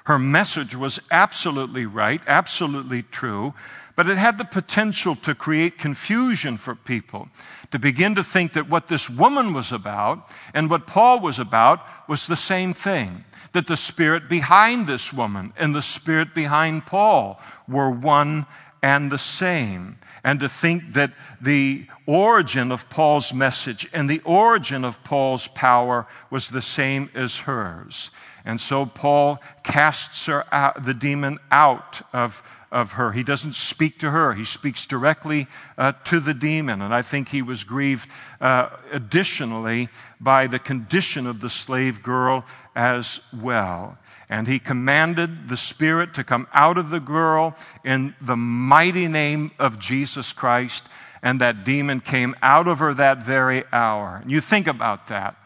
[0.04, 3.54] Her message was absolutely right, absolutely true,
[3.96, 7.28] but it had the potential to create confusion for people,
[7.70, 11.80] to begin to think that what this woman was about and what Paul was about
[12.06, 13.24] was the same thing.
[13.52, 18.44] That the spirit behind this woman and the spirit behind Paul were one
[18.82, 19.98] and the same.
[20.22, 26.06] And to think that the origin of Paul's message and the origin of Paul's power
[26.30, 28.10] was the same as hers.
[28.44, 33.12] And so Paul casts out, the demon out of of her.
[33.12, 35.46] He doesn't speak to her, he speaks directly
[35.78, 36.82] uh, to the demon.
[36.82, 38.08] And I think he was grieved
[38.40, 39.88] uh, additionally
[40.20, 42.44] by the condition of the slave girl
[42.74, 43.98] as well.
[44.28, 49.52] And he commanded the spirit to come out of the girl in the mighty name
[49.58, 50.88] of Jesus Christ.
[51.22, 54.20] And that demon came out of her that very hour.
[54.22, 55.36] And You think about that.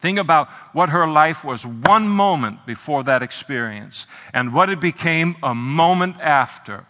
[0.00, 5.36] Think about what her life was one moment before that experience and what it became
[5.42, 6.86] a moment after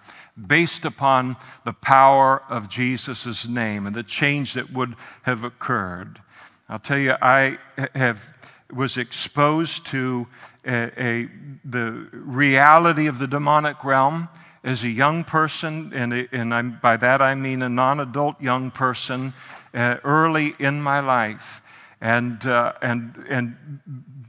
[0.46, 6.20] based upon the power of Jesus' name and the change that would have occurred.
[6.68, 7.58] I'll tell you, I
[7.94, 8.36] have,
[8.72, 10.26] was exposed to
[10.66, 11.28] a, a,
[11.64, 14.28] the reality of the demonic realm
[14.62, 19.32] as a young person, and, and by that I mean a non adult young person,
[19.72, 21.62] uh, early in my life
[22.00, 23.56] and, uh, and, and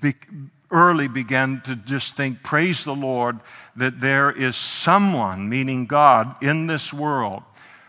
[0.02, 0.16] be,
[0.72, 3.40] early began to just think, praise the Lord,
[3.76, 7.44] that there is someone, meaning God, in this world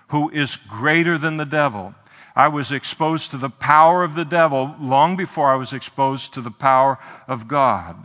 [0.09, 1.95] who is greater than the devil.
[2.35, 6.41] I was exposed to the power of the devil long before I was exposed to
[6.41, 7.97] the power of God.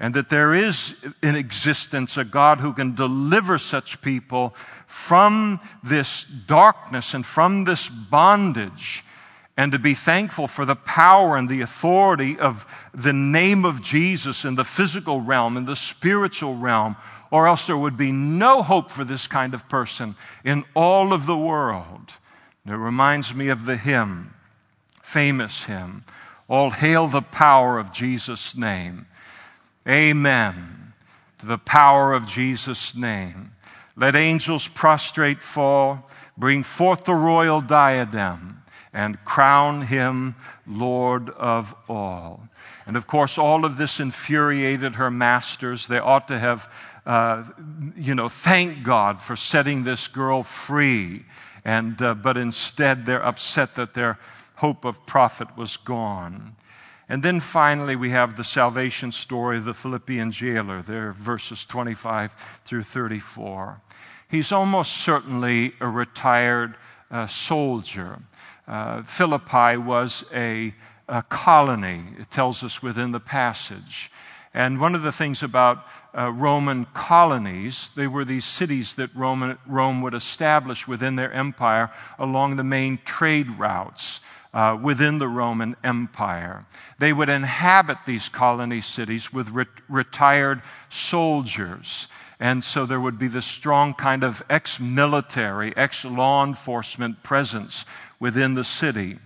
[0.00, 4.54] And that there is in existence a God who can deliver such people
[4.86, 9.03] from this darkness and from this bondage
[9.56, 14.44] and to be thankful for the power and the authority of the name of Jesus
[14.44, 16.96] in the physical realm, in the spiritual realm,
[17.30, 21.26] or else there would be no hope for this kind of person in all of
[21.26, 22.12] the world.
[22.66, 24.34] it reminds me of the hymn,
[25.02, 26.04] famous hymn,
[26.48, 29.06] All Hail the Power of Jesus' Name.
[29.88, 30.84] Amen
[31.44, 33.52] to the power of Jesus' name.
[33.96, 38.63] Let angels prostrate fall, bring forth the royal diadem
[38.94, 40.36] and crown him
[40.66, 42.48] Lord of all.
[42.86, 45.88] And of course, all of this infuriated her masters.
[45.88, 46.72] They ought to have,
[47.04, 47.44] uh,
[47.96, 51.24] you know, thanked God for setting this girl free.
[51.64, 54.18] And, uh, but instead, they're upset that their
[54.56, 56.54] hope of profit was gone.
[57.08, 60.82] And then finally, we have the salvation story of the Philippian jailer.
[60.82, 63.80] There, verses 25 through 34.
[64.30, 66.76] He's almost certainly a retired
[67.10, 68.20] uh, soldier.
[68.66, 70.74] Uh, Philippi was a,
[71.08, 74.10] a, colony, it tells us within the passage.
[74.54, 75.84] And one of the things about
[76.16, 81.90] uh, Roman colonies, they were these cities that Roman, Rome would establish within their empire
[82.18, 84.20] along the main trade routes.
[84.54, 86.64] Uh, within the Roman Empire.
[87.00, 92.06] They would inhabit these colony cities with re- retired soldiers.
[92.38, 97.84] And so there would be this strong kind of ex military, ex law enforcement presence
[98.20, 99.18] within the city.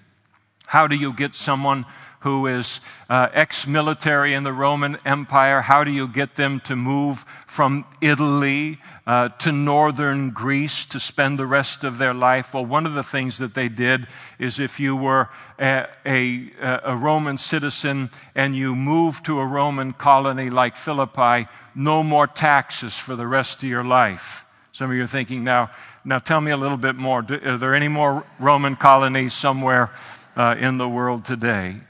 [0.68, 1.84] How do you get someone
[2.20, 5.60] who is uh, ex military in the Roman Empire?
[5.60, 11.38] How do you get them to move from Italy uh, to northern Greece to spend
[11.38, 12.54] the rest of their life?
[12.54, 14.08] Well, one of the things that they did
[14.38, 15.28] is if you were
[15.60, 16.50] a, a,
[16.84, 22.98] a Roman citizen and you moved to a Roman colony like Philippi, no more taxes
[22.98, 24.44] for the rest of your life.
[24.72, 25.70] Some of you are thinking now,
[26.04, 27.20] now tell me a little bit more.
[27.20, 29.90] Are there any more Roman colonies somewhere
[30.36, 31.80] uh, in the world today?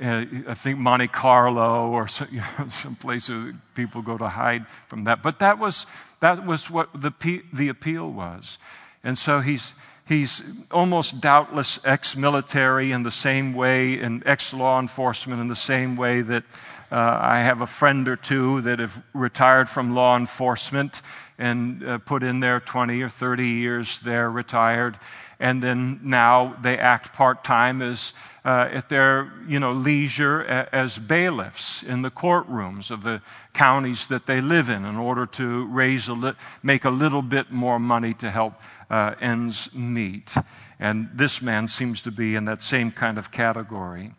[0.00, 4.28] Uh, I think Monte Carlo or some, you know, some place where people go to
[4.28, 5.22] hide from that.
[5.22, 5.86] But that was,
[6.20, 7.12] that was what the,
[7.52, 8.58] the appeal was.
[9.02, 9.74] And so he's,
[10.06, 15.56] he's almost doubtless ex military in the same way, and ex law enforcement in the
[15.56, 16.44] same way that
[16.90, 21.02] uh, I have a friend or two that have retired from law enforcement
[21.38, 24.98] and uh, put in their 20 or 30 years there, retired.
[25.40, 28.12] And then now they act part time as
[28.44, 33.22] uh, at their you know, leisure as bailiffs in the courtrooms of the
[33.52, 36.32] counties that they live in in order to raise a li-
[36.62, 38.54] make a little bit more money to help
[38.90, 40.34] uh, ends meet.
[40.80, 44.12] And this man seems to be in that same kind of category.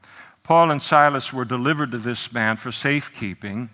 [0.43, 3.69] Paul and Silas were delivered to this man for safekeeping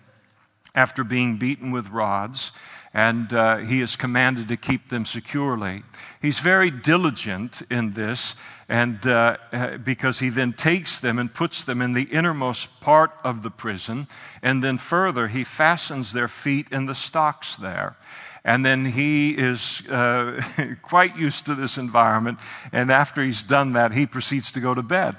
[0.73, 2.51] after being beaten with rods
[2.95, 5.83] and uh, he is commanded to keep them securely.
[6.21, 8.37] He's very diligent in this,
[8.69, 13.11] and uh, uh, because he then takes them and puts them in the innermost part
[13.21, 14.07] of the prison,
[14.41, 17.97] and then further, he fastens their feet in the stocks there.
[18.45, 20.41] And then he is uh,
[20.81, 22.39] quite used to this environment,
[22.71, 25.17] and after he's done that, he proceeds to go to bed.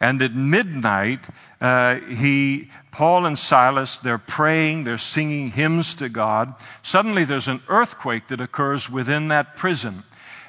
[0.00, 1.20] And at midnight,
[1.60, 6.54] uh, he, Paul and Silas, they're praying, they're singing hymns to God.
[6.82, 10.04] Suddenly, there's an earthquake that occurs within that prison.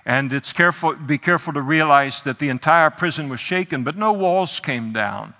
[0.05, 4.13] And it's careful, be careful to realize that the entire prison was shaken, but no
[4.13, 5.33] walls came down.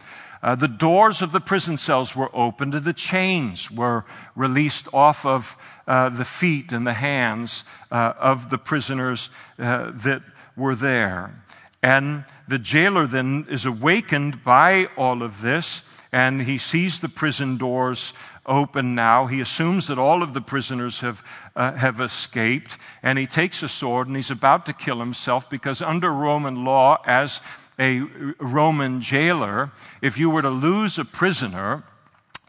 [0.44, 4.06] Uh, the doors of the prison cells were opened and the chains were
[4.36, 10.22] released off of uh, the feet and the hands uh, of the prisoners uh, that
[10.56, 11.44] were there.
[11.88, 17.56] And the jailer then is awakened by all of this, and he sees the prison
[17.56, 18.12] doors
[18.46, 19.28] open now.
[19.28, 21.24] He assumes that all of the prisoners have,
[21.56, 25.82] uh, have escaped, and he takes a sword and he's about to kill himself because,
[25.82, 27.40] under Roman law, as
[27.80, 28.00] a
[28.42, 29.72] Roman jailer,
[30.02, 31.84] if you were to lose a prisoner,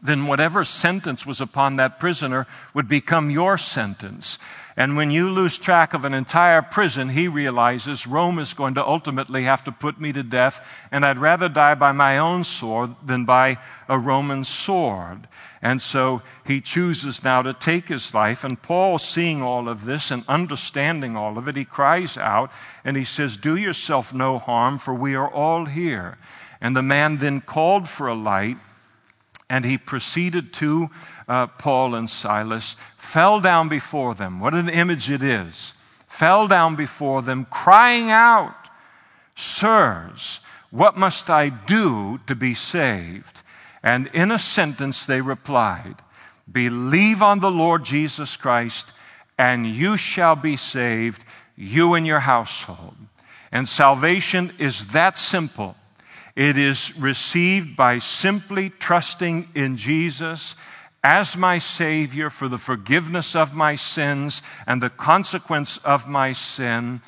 [0.01, 4.37] then whatever sentence was upon that prisoner would become your sentence.
[4.79, 8.87] And when you lose track of an entire prison, he realizes Rome is going to
[8.87, 12.95] ultimately have to put me to death, and I'd rather die by my own sword
[13.05, 13.57] than by
[13.89, 15.27] a Roman sword.
[15.61, 18.45] And so he chooses now to take his life.
[18.45, 22.49] And Paul, seeing all of this and understanding all of it, he cries out
[22.85, 26.17] and he says, Do yourself no harm, for we are all here.
[26.61, 28.55] And the man then called for a light
[29.49, 30.89] and he proceeded to
[31.29, 34.39] uh, Paul and Silas, fell down before them.
[34.39, 35.73] What an image it is.
[36.07, 38.55] Fell down before them, crying out,
[39.35, 43.43] Sirs, what must I do to be saved?
[43.83, 45.95] And in a sentence they replied,
[46.51, 48.91] Believe on the Lord Jesus Christ,
[49.37, 51.23] and you shall be saved,
[51.55, 52.95] you and your household.
[53.51, 55.75] And salvation is that simple.
[56.35, 60.55] It is received by simply trusting in Jesus
[61.03, 67.01] as my Savior for the forgiveness of my sins and the consequence of my sin,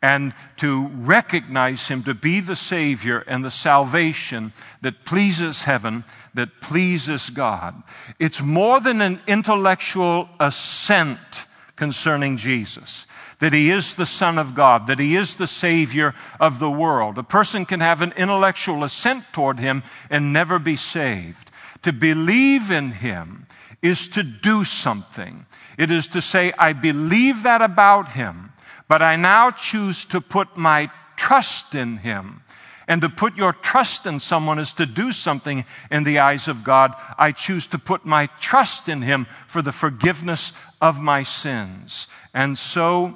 [0.00, 6.60] and to recognize Him to be the Savior and the salvation that pleases heaven, that
[6.60, 7.82] pleases God.
[8.18, 13.06] It's more than an intellectual assent concerning Jesus
[13.40, 17.18] that he is the Son of God, that he is the Savior of the world.
[17.18, 21.50] A person can have an intellectual assent toward him and never be saved.
[21.82, 23.46] To believe in him
[23.82, 25.46] is to do something.
[25.78, 28.52] It is to say, I believe that about him,
[28.88, 32.42] but I now choose to put my trust in him.
[32.88, 36.64] And to put your trust in someone is to do something in the eyes of
[36.64, 36.94] God.
[37.18, 42.06] I choose to put my trust in him for the forgiveness of my sins.
[42.32, 43.14] And so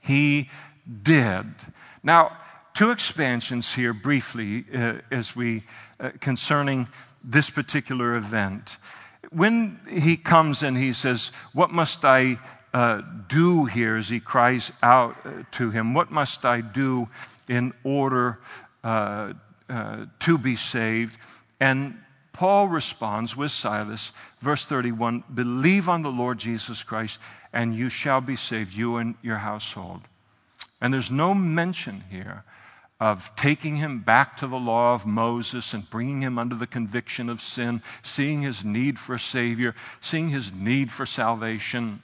[0.00, 0.48] he
[1.02, 1.44] did.
[2.02, 2.38] Now,
[2.72, 5.64] two expansions here briefly uh, as we
[6.00, 6.88] uh, concerning
[7.24, 8.76] this particular event.
[9.30, 12.38] When he comes and he says, What must I
[12.72, 13.96] uh, do here?
[13.96, 17.08] as he cries out uh, to him, What must I do
[17.48, 18.38] in order
[18.84, 19.32] uh,
[19.68, 21.18] uh, to be saved?
[21.58, 21.98] And
[22.32, 27.20] Paul responds with Silas, verse 31 Believe on the Lord Jesus Christ,
[27.52, 30.02] and you shall be saved, you and your household.
[30.80, 32.44] And there's no mention here
[33.00, 37.28] of taking him back to the law of Moses and bringing him under the conviction
[37.28, 42.02] of sin, seeing his need for a Savior, seeing his need for salvation,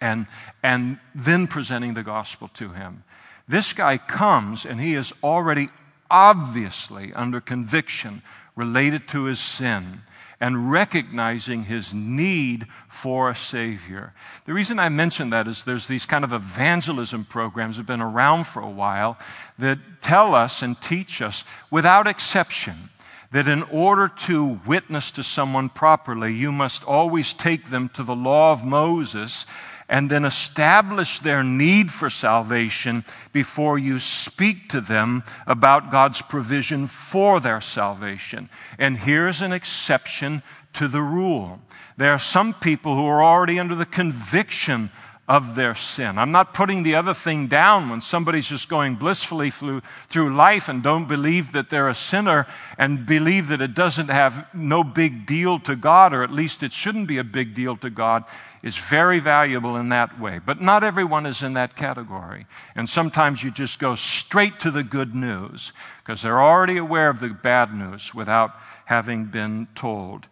[0.00, 0.26] and,
[0.62, 3.04] and then presenting the gospel to him.
[3.46, 5.68] This guy comes and he is already
[6.10, 8.22] obviously under conviction
[8.56, 10.02] related to his sin
[10.40, 14.12] and recognizing his need for a Savior.
[14.46, 18.00] The reason I mention that is there's these kind of evangelism programs that have been
[18.00, 19.18] around for a while
[19.58, 22.90] that tell us and teach us without exception
[23.32, 28.14] that in order to witness to someone properly, you must always take them to the
[28.14, 29.44] law of Moses
[29.88, 36.86] and then establish their need for salvation before you speak to them about God's provision
[36.86, 38.48] for their salvation.
[38.78, 40.42] And here's an exception
[40.74, 41.60] to the rule.
[41.96, 44.90] There are some people who are already under the conviction
[45.26, 46.18] of their sin.
[46.18, 50.68] I'm not putting the other thing down when somebody's just going blissfully through, through life
[50.68, 52.46] and don't believe that they're a sinner
[52.76, 56.72] and believe that it doesn't have no big deal to God, or at least it
[56.72, 58.24] shouldn't be a big deal to God,
[58.62, 60.40] is very valuable in that way.
[60.44, 62.46] But not everyone is in that category.
[62.74, 67.20] And sometimes you just go straight to the good news because they're already aware of
[67.20, 68.54] the bad news without
[68.84, 70.26] having been told.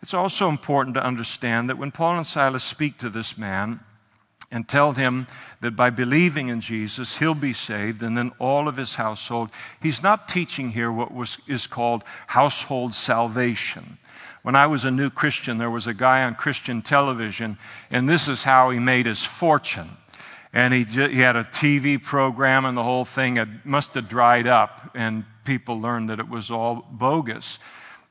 [0.00, 3.80] It's also important to understand that when Paul and Silas speak to this man,
[4.50, 5.26] and tell him
[5.60, 9.50] that by believing in Jesus, he'll be saved, and then all of his household.
[9.82, 13.98] He's not teaching here what was, is called household salvation.
[14.42, 17.58] When I was a new Christian, there was a guy on Christian television,
[17.90, 19.88] and this is how he made his fortune.
[20.52, 24.46] And he, he had a TV program, and the whole thing had, must have dried
[24.46, 27.58] up, and people learned that it was all bogus.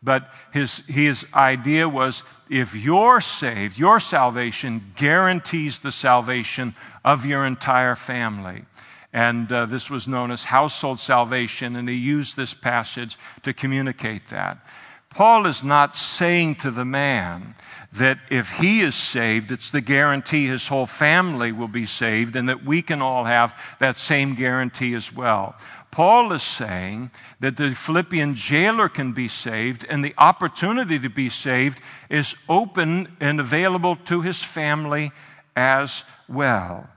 [0.08, 7.46] But his, his idea was if you're saved, your salvation guarantees the salvation of your
[7.46, 8.64] entire family.
[9.12, 14.30] And uh, this was known as household salvation, and he used this passage to communicate
[14.30, 14.60] that.
[15.10, 17.56] Paul is not saying to the man
[17.92, 22.48] that if he is saved, it's the guarantee his whole family will be saved, and
[22.48, 25.56] that we can all have that same guarantee as well.
[25.92, 31.30] Paul is saying that the Philippian jailer can be saved, and the opportunity to be
[31.30, 35.12] saved is open and available to his family
[35.56, 36.90] as well.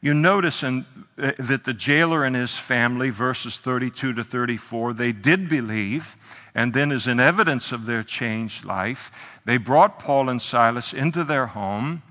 [0.00, 0.86] You notice in,
[1.20, 6.16] uh, that the jailer and his family, verses 32 to 34, they did believe,
[6.54, 9.10] and then, as an evidence of their changed life,
[9.44, 12.02] they brought Paul and Silas into their home.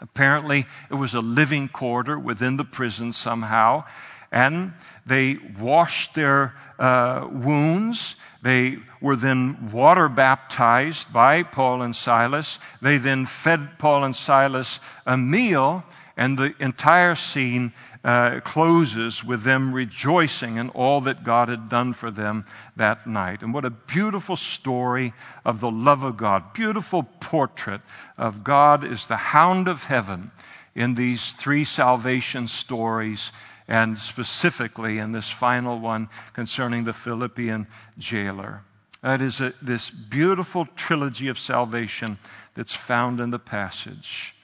[0.00, 3.84] Apparently, it was a living quarter within the prison somehow
[4.32, 4.72] and
[5.06, 8.16] they washed their uh, wounds.
[8.42, 12.58] They were then water baptized by Paul and Silas.
[12.80, 15.84] They then fed Paul and Silas a meal,
[16.16, 17.72] and the entire scene
[18.04, 23.42] uh, closes with them rejoicing in all that God had done for them that night.
[23.42, 25.12] And what a beautiful story
[25.44, 27.80] of the love of God, beautiful portrait
[28.18, 30.32] of God as the hound of heaven
[30.74, 33.30] in these three salvation stories
[33.68, 37.66] and specifically in this final one concerning the Philippian
[37.98, 38.62] jailer.
[39.02, 42.18] That is a, this beautiful trilogy of salvation
[42.54, 44.34] that's found in the passage.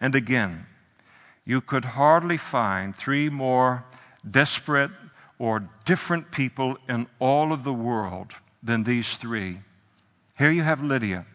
[0.00, 0.66] And again,
[1.44, 3.84] you could hardly find three more
[4.28, 4.90] desperate
[5.38, 9.60] or different people in all of the world than these three.
[10.38, 11.26] Here you have Lydia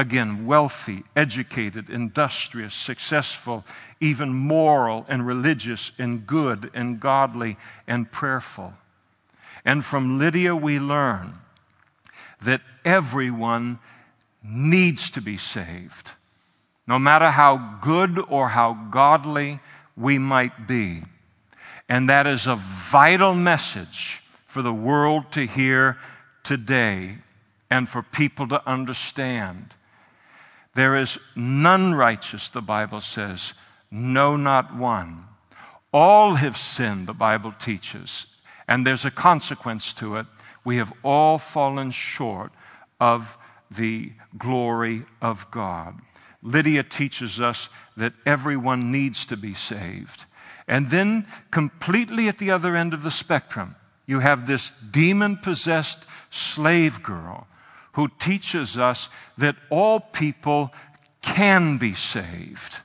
[0.00, 3.66] Again, wealthy, educated, industrious, successful,
[4.00, 8.72] even moral and religious and good and godly and prayerful.
[9.62, 11.34] And from Lydia, we learn
[12.40, 13.78] that everyone
[14.42, 16.12] needs to be saved,
[16.86, 19.60] no matter how good or how godly
[19.98, 21.02] we might be.
[21.90, 25.98] And that is a vital message for the world to hear
[26.42, 27.18] today
[27.68, 29.74] and for people to understand.
[30.74, 33.54] There is none righteous, the Bible says,
[33.90, 35.24] no, not one.
[35.92, 38.26] All have sinned, the Bible teaches,
[38.68, 40.26] and there's a consequence to it.
[40.64, 42.52] We have all fallen short
[43.00, 43.36] of
[43.70, 46.00] the glory of God.
[46.42, 50.24] Lydia teaches us that everyone needs to be saved.
[50.68, 53.74] And then, completely at the other end of the spectrum,
[54.06, 57.48] you have this demon possessed slave girl
[57.92, 60.72] who teaches us that all people
[61.22, 62.80] can be saved.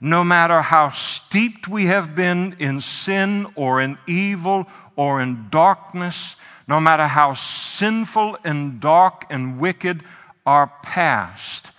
[0.00, 4.66] No matter how steeped we have been in sin or in evil
[4.96, 6.36] or in darkness,
[6.68, 10.02] no matter how sinful and dark and wicked
[10.44, 11.70] our past,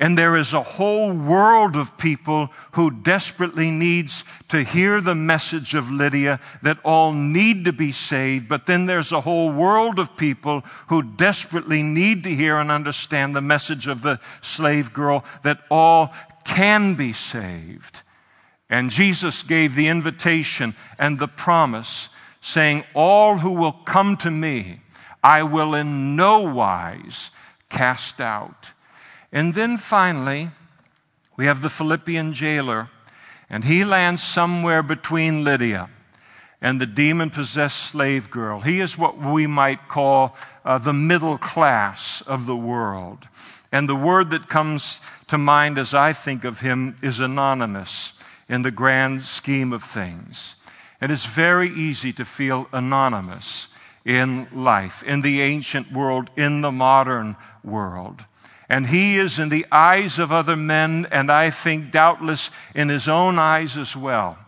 [0.00, 5.74] and there is a whole world of people who desperately needs to hear the message
[5.74, 8.46] of Lydia that all need to be saved.
[8.46, 13.34] But then there's a whole world of people who desperately need to hear and understand
[13.34, 18.02] the message of the slave girl that all can be saved.
[18.70, 22.08] And Jesus gave the invitation and the promise
[22.40, 24.76] saying, All who will come to me,
[25.24, 27.32] I will in no wise
[27.68, 28.74] cast out.
[29.32, 30.50] And then finally,
[31.36, 32.88] we have the Philippian jailer,
[33.50, 35.88] and he lands somewhere between Lydia
[36.60, 38.60] and the demon possessed slave girl.
[38.60, 43.28] He is what we might call uh, the middle class of the world.
[43.70, 48.14] And the word that comes to mind as I think of him is anonymous
[48.48, 50.56] in the grand scheme of things.
[51.00, 53.68] And It is very easy to feel anonymous
[54.04, 58.24] in life, in the ancient world, in the modern world.
[58.68, 63.08] And he is in the eyes of other men, and I think doubtless in his
[63.08, 64.38] own eyes as well,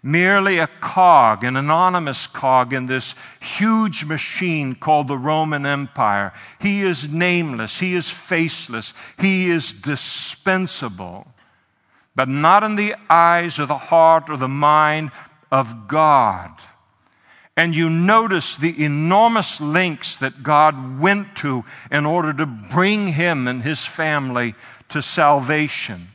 [0.00, 6.32] merely a cog, an anonymous cog in this huge machine called the Roman Empire.
[6.60, 11.26] He is nameless, he is faceless, he is dispensable,
[12.14, 15.10] but not in the eyes or the heart or the mind
[15.50, 16.50] of God.
[17.56, 23.46] And you notice the enormous lengths that God went to in order to bring him
[23.46, 24.54] and his family
[24.88, 26.08] to salvation.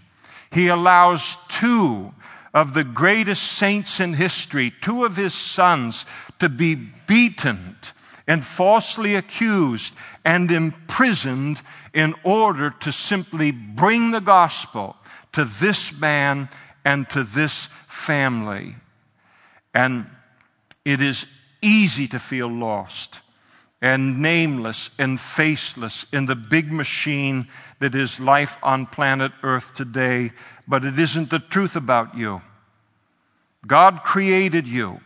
[0.51, 2.13] He allows two
[2.53, 6.05] of the greatest saints in history, two of his sons,
[6.39, 7.77] to be beaten
[8.27, 11.61] and falsely accused and imprisoned
[11.93, 14.95] in order to simply bring the gospel
[15.31, 16.49] to this man
[16.83, 18.75] and to this family.
[19.73, 20.05] And
[20.89, 21.25] it is
[21.61, 23.21] easy to feel lost
[23.81, 27.47] and nameless and faceless in the big machine
[27.79, 30.31] that is life on planet Earth today,
[30.67, 32.41] but it isn't the truth about you.
[33.65, 34.99] God created you.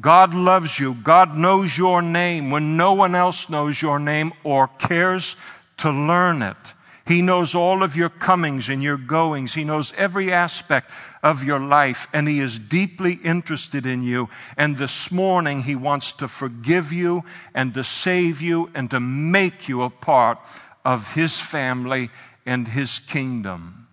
[0.00, 0.94] God loves you.
[0.94, 5.36] God knows your name when no one else knows your name or cares
[5.78, 6.74] to learn it.
[7.04, 9.54] He knows all of your comings and your goings.
[9.54, 10.90] He knows every aspect
[11.22, 14.28] of your life, and He is deeply interested in you.
[14.56, 17.24] And this morning, He wants to forgive you
[17.54, 20.38] and to save you and to make you a part
[20.84, 22.10] of His family
[22.46, 23.88] and His kingdom.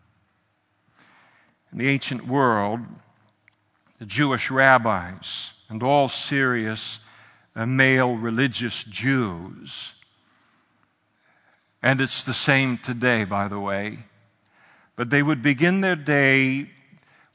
[1.72, 2.80] In the ancient world,
[3.98, 7.00] the Jewish rabbis and all serious
[7.56, 9.94] uh, male religious Jews
[11.82, 14.00] and it's the same today, by the way.
[14.96, 16.70] But they would begin their day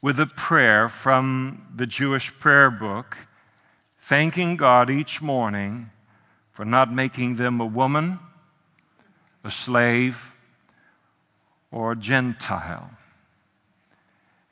[0.03, 3.17] with a prayer from the Jewish prayer book,
[3.99, 5.91] thanking God each morning
[6.53, 8.19] for not making them a woman,
[9.43, 10.35] a slave,
[11.71, 12.91] or a Gentile.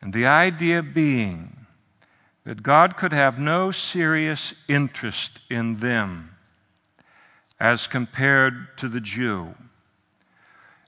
[0.00, 1.66] And the idea being
[2.44, 6.30] that God could have no serious interest in them
[7.60, 9.54] as compared to the Jew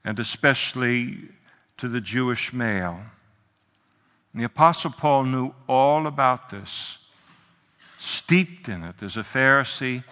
[0.05, 1.19] and especially
[1.77, 3.01] to the Jewish male.
[4.33, 6.99] And the Apostle Paul knew all about this,
[7.99, 10.05] steeped in it as a Pharisee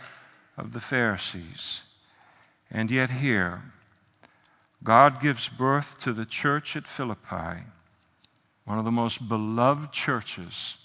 [0.56, 1.82] of the Pharisees.
[2.70, 3.62] And yet, here,
[4.82, 7.64] God gives birth to the church at Philippi,
[8.64, 10.78] one of the most beloved churches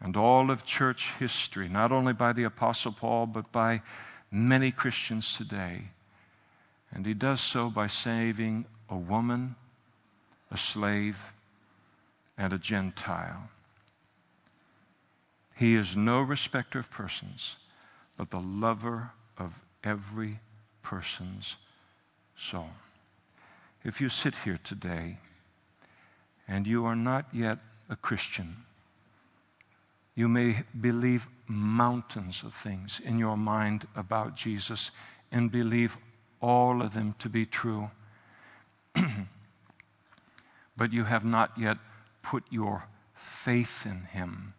[0.00, 3.82] and all of church history, not only by the Apostle Paul, but by
[4.30, 5.82] many Christians today.
[6.92, 9.56] And he does so by saving a woman,
[10.50, 11.32] a slave,
[12.36, 13.50] and a Gentile.
[15.56, 17.56] He is no respecter of persons,
[18.16, 20.38] but the lover of every
[20.82, 21.56] person's
[22.36, 22.70] soul.
[23.84, 25.18] If you sit here today
[26.46, 27.58] and you are not yet
[27.90, 28.56] a Christian,
[30.14, 34.90] you may believe mountains of things in your mind about Jesus
[35.30, 35.96] and believe
[36.40, 37.90] all of them to be true.
[40.76, 41.78] but you have not yet
[42.22, 42.84] put your
[43.14, 44.54] faith in Him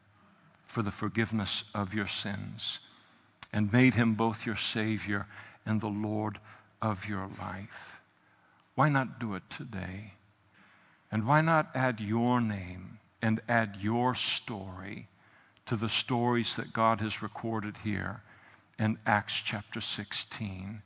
[0.66, 2.82] for the forgiveness of your sins
[3.52, 5.26] and made Him both your Savior
[5.66, 6.40] and the Lord
[6.82, 8.02] of your life.
[8.76, 10.14] Why not do it today?
[11.12, 15.08] And why not add your name and add your story
[15.66, 18.22] to the stories that God has recorded here
[18.78, 20.82] in Acts chapter 16?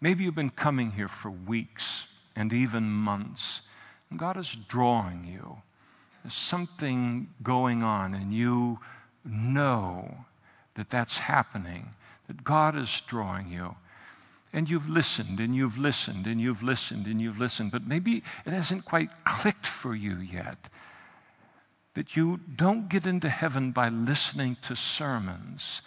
[0.00, 3.62] Maybe you've been coming here for weeks and even months.
[4.10, 5.62] And God is drawing you.
[6.22, 8.80] There's something going on, and you
[9.24, 10.24] know
[10.74, 11.90] that that's happening,
[12.26, 13.76] that God is drawing you.
[14.52, 18.52] And you've listened, and you've listened, and you've listened, and you've listened, but maybe it
[18.52, 20.68] hasn't quite clicked for you yet.
[21.94, 25.82] That you don't get into heaven by listening to sermons,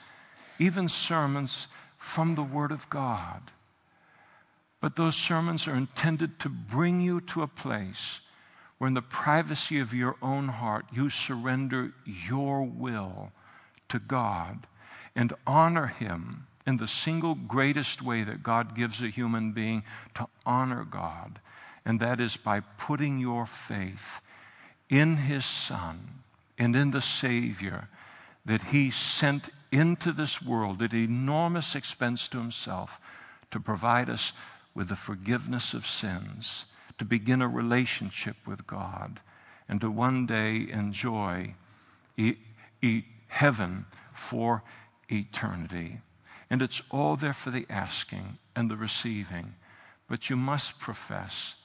[0.58, 3.42] even sermons from the Word of God.
[4.82, 8.22] But those sermons are intended to bring you to a place
[8.78, 13.32] where, in the privacy of your own heart, you surrender your will
[13.90, 14.68] to God
[15.16, 20.28] and honor Him in the single greatest way that God gives a human being to
[20.46, 21.40] honor God,
[21.84, 24.22] and that is by putting your faith
[24.90, 26.22] in His Son
[26.58, 27.90] and in the Savior
[28.46, 33.02] that He sent into this world at enormous expense to Himself
[33.52, 34.32] to provide us
[34.80, 36.64] with the forgiveness of sins,
[36.98, 39.20] to begin a relationship with God,
[39.68, 41.54] and to one day enjoy
[42.16, 42.38] e-
[42.82, 44.64] e- heaven for
[45.10, 46.00] eternity.
[46.50, 49.54] And it's all there for the asking and the receiving.
[50.08, 51.56] But you must profess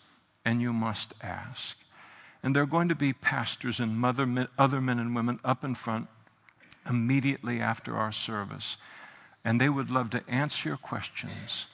[0.44, 1.78] and you must ask.
[2.42, 4.26] And there are going to be pastors and other
[4.80, 6.08] men and women up in front
[6.90, 8.76] immediately after our service.
[9.44, 11.66] And they would love to answer your questions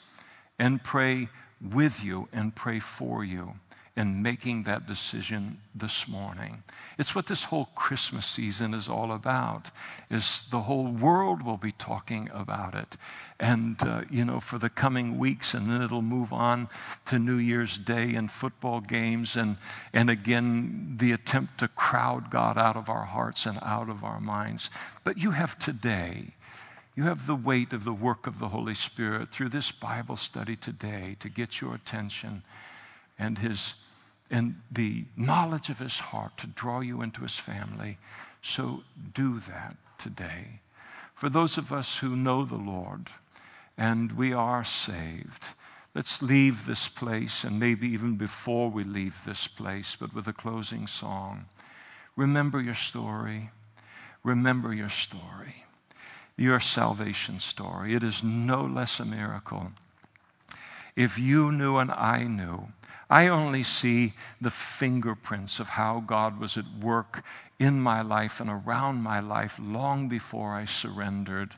[0.61, 1.29] and pray
[1.61, 3.55] with you and pray for you
[3.97, 6.63] in making that decision this morning.
[6.97, 9.71] It's what this whole Christmas season is all about.
[10.11, 12.97] Is the whole world will be talking about it.
[13.41, 16.69] And uh, you know for the coming weeks and then it'll move on
[17.07, 19.57] to New Year's Day and football games and
[19.93, 24.21] and again the attempt to crowd God out of our hearts and out of our
[24.21, 24.71] minds.
[25.05, 26.35] But you have today
[26.95, 30.57] you have the weight of the work of the Holy Spirit through this Bible study
[30.57, 32.43] today to get your attention
[33.19, 33.75] and his
[34.31, 37.99] and the knowledge of his heart to draw you into his family.
[38.43, 40.61] So do that today.
[41.15, 43.09] For those of us who know the Lord
[43.77, 45.49] and we are saved,
[45.95, 50.33] let's leave this place and maybe even before we leave this place, but with a
[50.33, 51.47] closing song.
[52.15, 53.51] Remember your story.
[54.23, 55.65] Remember your story,
[56.41, 57.95] your salvation story.
[57.95, 59.73] It is no less a miracle.
[60.97, 62.69] If you knew and I knew,
[63.11, 67.25] I only see the fingerprints of how God was at work
[67.59, 71.55] in my life and around my life long before I surrendered.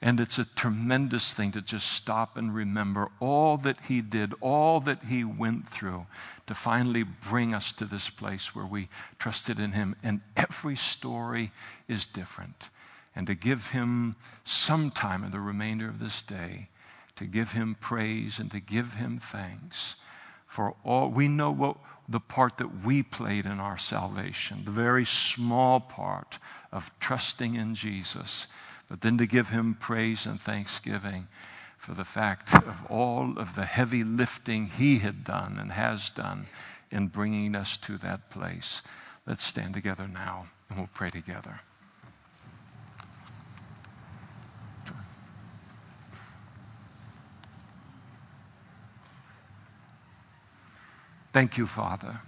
[0.00, 4.80] And it's a tremendous thing to just stop and remember all that He did, all
[4.80, 6.06] that He went through
[6.46, 9.94] to finally bring us to this place where we trusted in Him.
[10.02, 11.52] And every story
[11.86, 12.70] is different.
[13.14, 16.68] And to give Him some time in the remainder of this day,
[17.16, 19.96] to give Him praise and to give Him thanks
[20.46, 21.08] for all.
[21.08, 21.76] We know what
[22.08, 26.38] the part that we played in our salvation, the very small part
[26.70, 28.46] of trusting in Jesus,
[28.88, 31.26] but then to give him praise and thanksgiving
[31.78, 36.46] for the fact of all of the heavy lifting he had done and has done
[36.90, 38.82] in bringing us to that place.
[39.26, 41.60] Let's stand together now and we'll pray together.
[51.32, 52.20] Thank you, Father,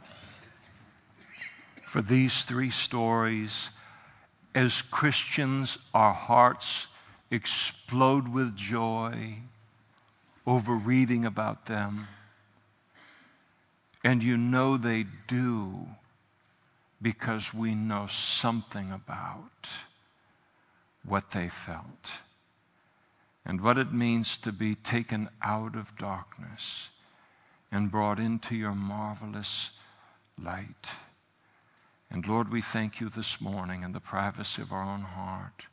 [1.83, 3.69] for these three stories.
[4.55, 6.87] As Christians, our hearts
[7.31, 9.41] explode with joy
[10.47, 12.09] over reading about them.
[14.03, 15.87] And you know they do
[17.03, 19.75] because we know something about
[21.05, 22.23] what they felt
[23.45, 26.89] and what it means to be taken out of darkness
[27.75, 29.73] and brought into your marvelous
[30.41, 30.93] light.
[32.09, 35.65] And Lord, we thank you this morning in the privacy of our own heart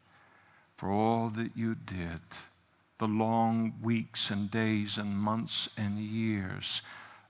[0.75, 2.21] for all that you did,
[2.97, 6.81] the long weeks and days and months and years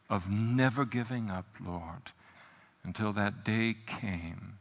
[0.10, 2.12] of never giving up, Lord,
[2.86, 4.60] until that day came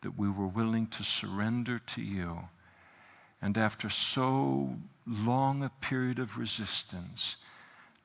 [0.00, 2.48] that we were willing to surrender to you.
[3.42, 7.36] And after so long a period of resistance,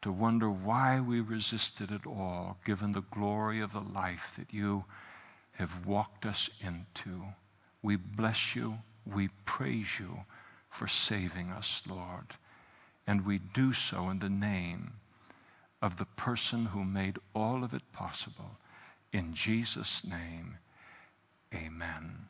[0.06, 4.86] to wonder why we resisted it all, given the glory of the life that you
[5.54, 7.24] have walked us into.
[7.82, 8.78] We bless you.
[9.04, 10.20] We praise you
[10.70, 12.36] for saving us, Lord.
[13.08, 14.94] And we do so in the name
[15.82, 18.58] of the person who made all of it possible.
[19.12, 20.60] In Jesus' name,
[21.52, 22.28] amen.